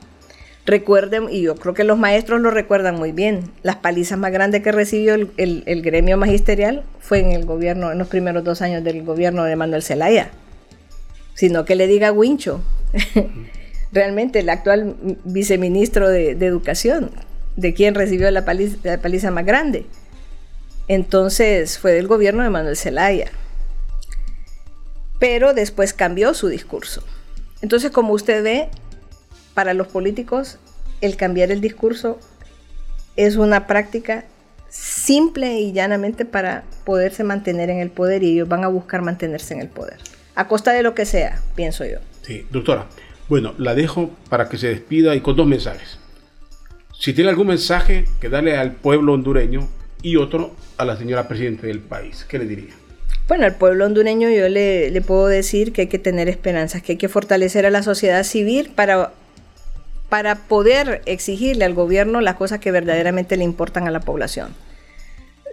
Recuerden, 0.65 1.27
y 1.29 1.41
yo 1.41 1.55
creo 1.55 1.73
que 1.73 1.83
los 1.83 1.97
maestros 1.97 2.41
lo 2.41 2.49
recuerdan 2.49 2.95
muy 2.95 3.11
bien, 3.11 3.51
las 3.61 3.75
palizas 3.75 4.17
más 4.17 4.31
grandes 4.31 4.63
que 4.63 4.71
recibió 4.71 5.13
el, 5.13 5.81
gremio 5.83 6.17
magisterial 6.17 6.83
fue 6.99 7.19
en 7.19 7.31
el 7.31 7.45
gobierno, 7.45 7.91
en 7.91 7.99
los 7.99 8.07
primeros 8.07 8.43
dos 8.43 8.61
años 8.61 8.83
del 8.83 9.03
gobierno 9.03 9.43
de 9.43 9.55
Manuel 9.55 9.83
Zelaya. 9.83 10.31
Sino 11.35 11.65
que 11.65 11.75
le 11.75 11.85
diga 11.85 12.11
Wincho, 12.11 12.61
realmente 13.91 14.39
el 14.39 14.49
actual 14.49 14.95
viceministro 15.23 16.09
de 16.09 16.31
Educación, 16.31 17.11
de 17.55 17.73
quién 17.73 17.95
recibió 17.95 18.29
la 18.31 18.45
paliza, 18.45 19.31
más 19.31 19.45
grande. 19.45 19.85
Entonces 20.87 21.79
fue 21.79 21.93
del 21.93 22.07
gobierno 22.07 22.43
de 22.43 22.49
Manuel 22.49 22.77
Zelaya. 22.77 23.31
pero 25.19 25.53
después 25.53 25.93
cambió 25.93 26.33
su 26.33 26.49
discurso. 26.49 27.03
Entonces, 27.61 27.89
como 27.89 28.13
usted 28.13 28.43
ve, 28.43 28.69
para 29.55 29.73
los 29.73 29.87
políticos 29.87 30.59
el 31.01 31.17
cambiar 31.17 31.51
el 31.51 31.61
discurso 31.61 32.19
es 33.15 33.37
una 33.37 33.65
práctica 33.65 34.25
simple 34.69 35.59
y 35.59 35.71
llanamente 35.71 36.25
para 36.25 36.63
poderse 36.83 37.23
mantener 37.23 37.69
en 37.69 37.79
el 37.79 37.89
poder 37.89 38.23
y 38.23 38.33
ellos 38.33 38.49
van 38.49 38.63
a 38.63 38.67
buscar 38.67 39.01
mantenerse 39.01 39.53
en 39.53 39.61
el 39.61 39.69
poder, 39.69 39.97
a 40.35 40.47
costa 40.47 40.73
de 40.73 40.83
lo 40.83 40.93
que 40.93 41.05
sea, 41.05 41.41
pienso 41.55 41.85
yo. 41.85 41.97
Sí, 42.21 42.45
doctora. 42.51 42.87
Bueno, 43.29 43.55
la 43.57 43.73
dejo 43.73 44.11
para 44.29 44.49
que 44.49 44.57
se 44.57 44.67
despida 44.67 45.15
y 45.15 45.21
con 45.21 45.35
dos 45.35 45.47
mensajes. 45.47 45.97
Si 46.99 47.13
tiene 47.13 47.29
algún 47.29 47.47
mensaje 47.47 48.05
que 48.19 48.29
darle 48.29 48.57
al 48.57 48.73
pueblo 48.73 49.13
hondureño 49.13 49.67
y 50.01 50.17
otro 50.17 50.55
a 50.77 50.85
la 50.85 50.95
señora 50.97 51.27
presidenta 51.27 51.67
del 51.67 51.79
país, 51.79 52.25
¿qué 52.27 52.37
le 52.37 52.45
diría? 52.45 52.73
Bueno, 53.27 53.45
al 53.45 53.55
pueblo 53.55 53.85
hondureño 53.85 54.29
yo 54.29 54.47
le, 54.49 54.91
le 54.91 55.01
puedo 55.01 55.25
decir 55.27 55.73
que 55.73 55.81
hay 55.81 55.87
que 55.87 55.97
tener 55.97 56.29
esperanzas, 56.29 56.83
que 56.83 56.93
hay 56.93 56.97
que 56.97 57.09
fortalecer 57.09 57.65
a 57.65 57.71
la 57.71 57.81
sociedad 57.81 58.23
civil 58.23 58.71
para 58.75 59.13
para 60.09 60.35
poder 60.35 61.01
exigirle 61.05 61.65
al 61.65 61.73
gobierno 61.73 62.21
las 62.21 62.35
cosas 62.35 62.59
que 62.59 62.71
verdaderamente 62.71 63.37
le 63.37 63.43
importan 63.43 63.87
a 63.87 63.91
la 63.91 63.99
población. 63.99 64.53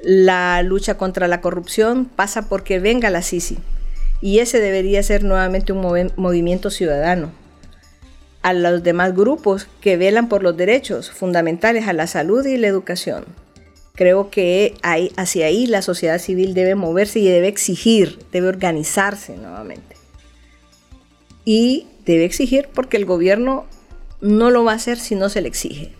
La 0.02 0.62
lucha 0.62 0.96
contra 0.96 1.28
la 1.28 1.40
corrupción 1.40 2.06
pasa 2.06 2.48
porque 2.48 2.80
venga 2.80 3.10
la 3.10 3.22
Sisi 3.22 3.58
y 4.20 4.38
ese 4.38 4.60
debería 4.60 5.02
ser 5.02 5.24
nuevamente 5.24 5.72
un 5.72 6.12
movimiento 6.16 6.70
ciudadano. 6.70 7.30
A 8.42 8.52
los 8.52 8.82
demás 8.82 9.14
grupos 9.14 9.68
que 9.80 9.96
velan 9.96 10.28
por 10.28 10.42
los 10.42 10.56
derechos 10.56 11.10
fundamentales 11.10 11.86
a 11.86 11.92
la 11.92 12.06
salud 12.06 12.44
y 12.46 12.56
la 12.56 12.68
educación. 12.68 13.24
Creo 13.94 14.30
que 14.30 14.74
hacia 15.16 15.46
ahí 15.46 15.66
la 15.66 15.82
sociedad 15.82 16.18
civil 16.18 16.54
debe 16.54 16.74
moverse 16.74 17.18
y 17.18 17.28
debe 17.28 17.48
exigir, 17.48 18.18
debe 18.32 18.48
organizarse 18.48 19.36
nuevamente. 19.36 19.96
Y 21.44 21.86
debe 22.06 22.24
exigir 22.24 22.68
porque 22.72 22.96
el 22.96 23.04
gobierno 23.04 23.66
no 24.22 24.50
lo 24.50 24.64
va 24.64 24.72
a 24.72 24.76
hacer 24.76 24.98
si 24.98 25.14
no 25.14 25.28
se 25.28 25.42
le 25.42 25.48
exige. 25.48 25.92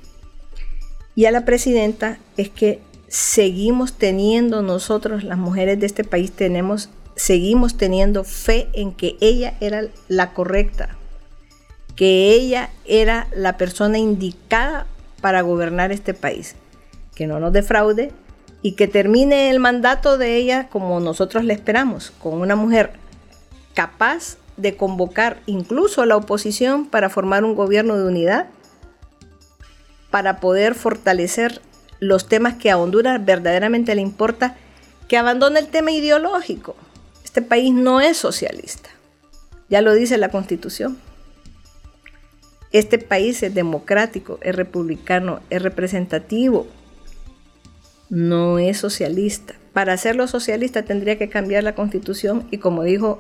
Y 1.15 1.27
a 1.27 1.31
la 1.31 1.45
presidenta 1.45 2.19
es 2.39 2.49
que 2.49 2.81
seguimos 3.09 3.93
teniendo 3.93 4.63
nosotros, 4.63 5.25
las 5.25 5.37
mujeres 5.37 5.79
de 5.79 5.87
este 5.87 6.05
país, 6.05 6.33
tenemos, 6.33 6.89
seguimos 7.17 7.77
teniendo 7.77 8.25
fe 8.25 8.69
en 8.73 8.93
que 8.93 9.17
ella 9.21 9.55
era 9.61 9.89
la 10.09 10.33
correcta, 10.33 10.97
que 11.97 12.33
ella 12.33 12.71
era 12.87 13.29
la 13.35 13.59
persona 13.59 13.99
indicada 13.99 14.87
para 15.21 15.43
gobernar 15.43 15.93
este 15.93 16.15
país, 16.15 16.55
que 17.15 17.27
no 17.27 17.41
nos 17.41 17.53
defraude 17.53 18.13
y 18.63 18.73
que 18.73 18.89
termine 18.89 19.51
el 19.51 19.59
mandato 19.59 20.17
de 20.17 20.37
ella 20.37 20.69
como 20.69 21.01
nosotros 21.01 21.45
le 21.45 21.53
esperamos, 21.53 22.13
con 22.19 22.41
una 22.41 22.57
mujer 22.57 22.93
capaz 23.75 24.39
de 24.57 24.77
convocar 24.77 25.41
incluso 25.47 26.03
a 26.03 26.07
la 26.07 26.17
oposición 26.17 26.87
para 26.87 27.09
formar 27.09 27.45
un 27.45 27.55
gobierno 27.55 27.97
de 27.97 28.05
unidad, 28.05 28.49
para 30.11 30.41
poder 30.41 30.75
fortalecer 30.75 31.61
los 32.01 32.29
temas 32.29 32.55
que 32.55 32.71
a 32.71 32.79
Honduras 32.79 33.25
verdaderamente 33.25 33.95
le 33.95 34.03
importa, 34.03 34.57
que 35.09 35.17
abandone 35.17 35.61
el 35.61 35.69
tema 35.69 35.93
ideológico. 35.93 36.77
Este 37.25 37.43
país 37.43 37.73
no 37.73 38.01
es 38.01 38.17
socialista, 38.17 38.91
ya 39.69 39.81
lo 39.81 39.95
dice 39.95 40.19
la 40.19 40.31
constitución. 40.31 40.99
Este 42.73 42.99
país 42.99 43.43
es 43.43 43.55
democrático, 43.55 44.39
es 44.43 44.57
republicano, 44.57 45.41
es 45.51 45.63
representativo, 45.63 46.67
no 48.09 48.59
es 48.59 48.79
socialista. 48.79 49.55
Para 49.73 49.95
hacerlo 49.95 50.27
socialista 50.27 50.83
tendría 50.83 51.17
que 51.17 51.29
cambiar 51.29 51.65
la 51.65 51.75
constitución 51.75 52.47
y 52.51 52.59
como 52.59 52.83
dijo 52.83 53.19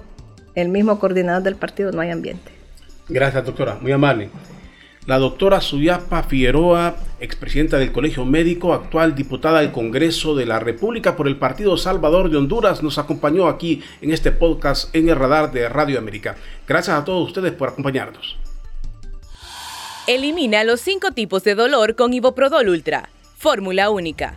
el 0.54 0.68
mismo 0.68 0.98
coordinador 0.98 1.42
del 1.42 1.56
partido, 1.56 1.92
no 1.92 2.00
hay 2.00 2.10
ambiente. 2.10 2.50
Gracias, 3.08 3.44
doctora. 3.44 3.78
Muy 3.80 3.92
amable. 3.92 4.30
La 5.06 5.18
doctora 5.18 5.60
Suyapa 5.60 6.22
Figueroa, 6.22 6.94
expresidenta 7.18 7.76
del 7.76 7.90
Colegio 7.90 8.24
Médico, 8.24 8.72
actual 8.72 9.16
diputada 9.16 9.60
del 9.60 9.72
Congreso 9.72 10.36
de 10.36 10.46
la 10.46 10.60
República 10.60 11.16
por 11.16 11.26
el 11.26 11.36
Partido 11.36 11.76
Salvador 11.76 12.30
de 12.30 12.36
Honduras, 12.36 12.84
nos 12.84 12.98
acompañó 12.98 13.48
aquí 13.48 13.82
en 14.00 14.12
este 14.12 14.30
podcast 14.30 14.94
en 14.94 15.08
el 15.08 15.16
radar 15.16 15.50
de 15.50 15.68
Radio 15.68 15.98
América. 15.98 16.36
Gracias 16.68 16.96
a 16.96 17.04
todos 17.04 17.26
ustedes 17.26 17.50
por 17.50 17.70
acompañarnos. 17.70 18.38
Elimina 20.06 20.62
los 20.62 20.80
cinco 20.80 21.10
tipos 21.10 21.42
de 21.42 21.56
dolor 21.56 21.96
con 21.96 22.12
Iboprodol 22.12 22.68
Ultra. 22.68 23.08
Fórmula 23.36 23.90
única. 23.90 24.36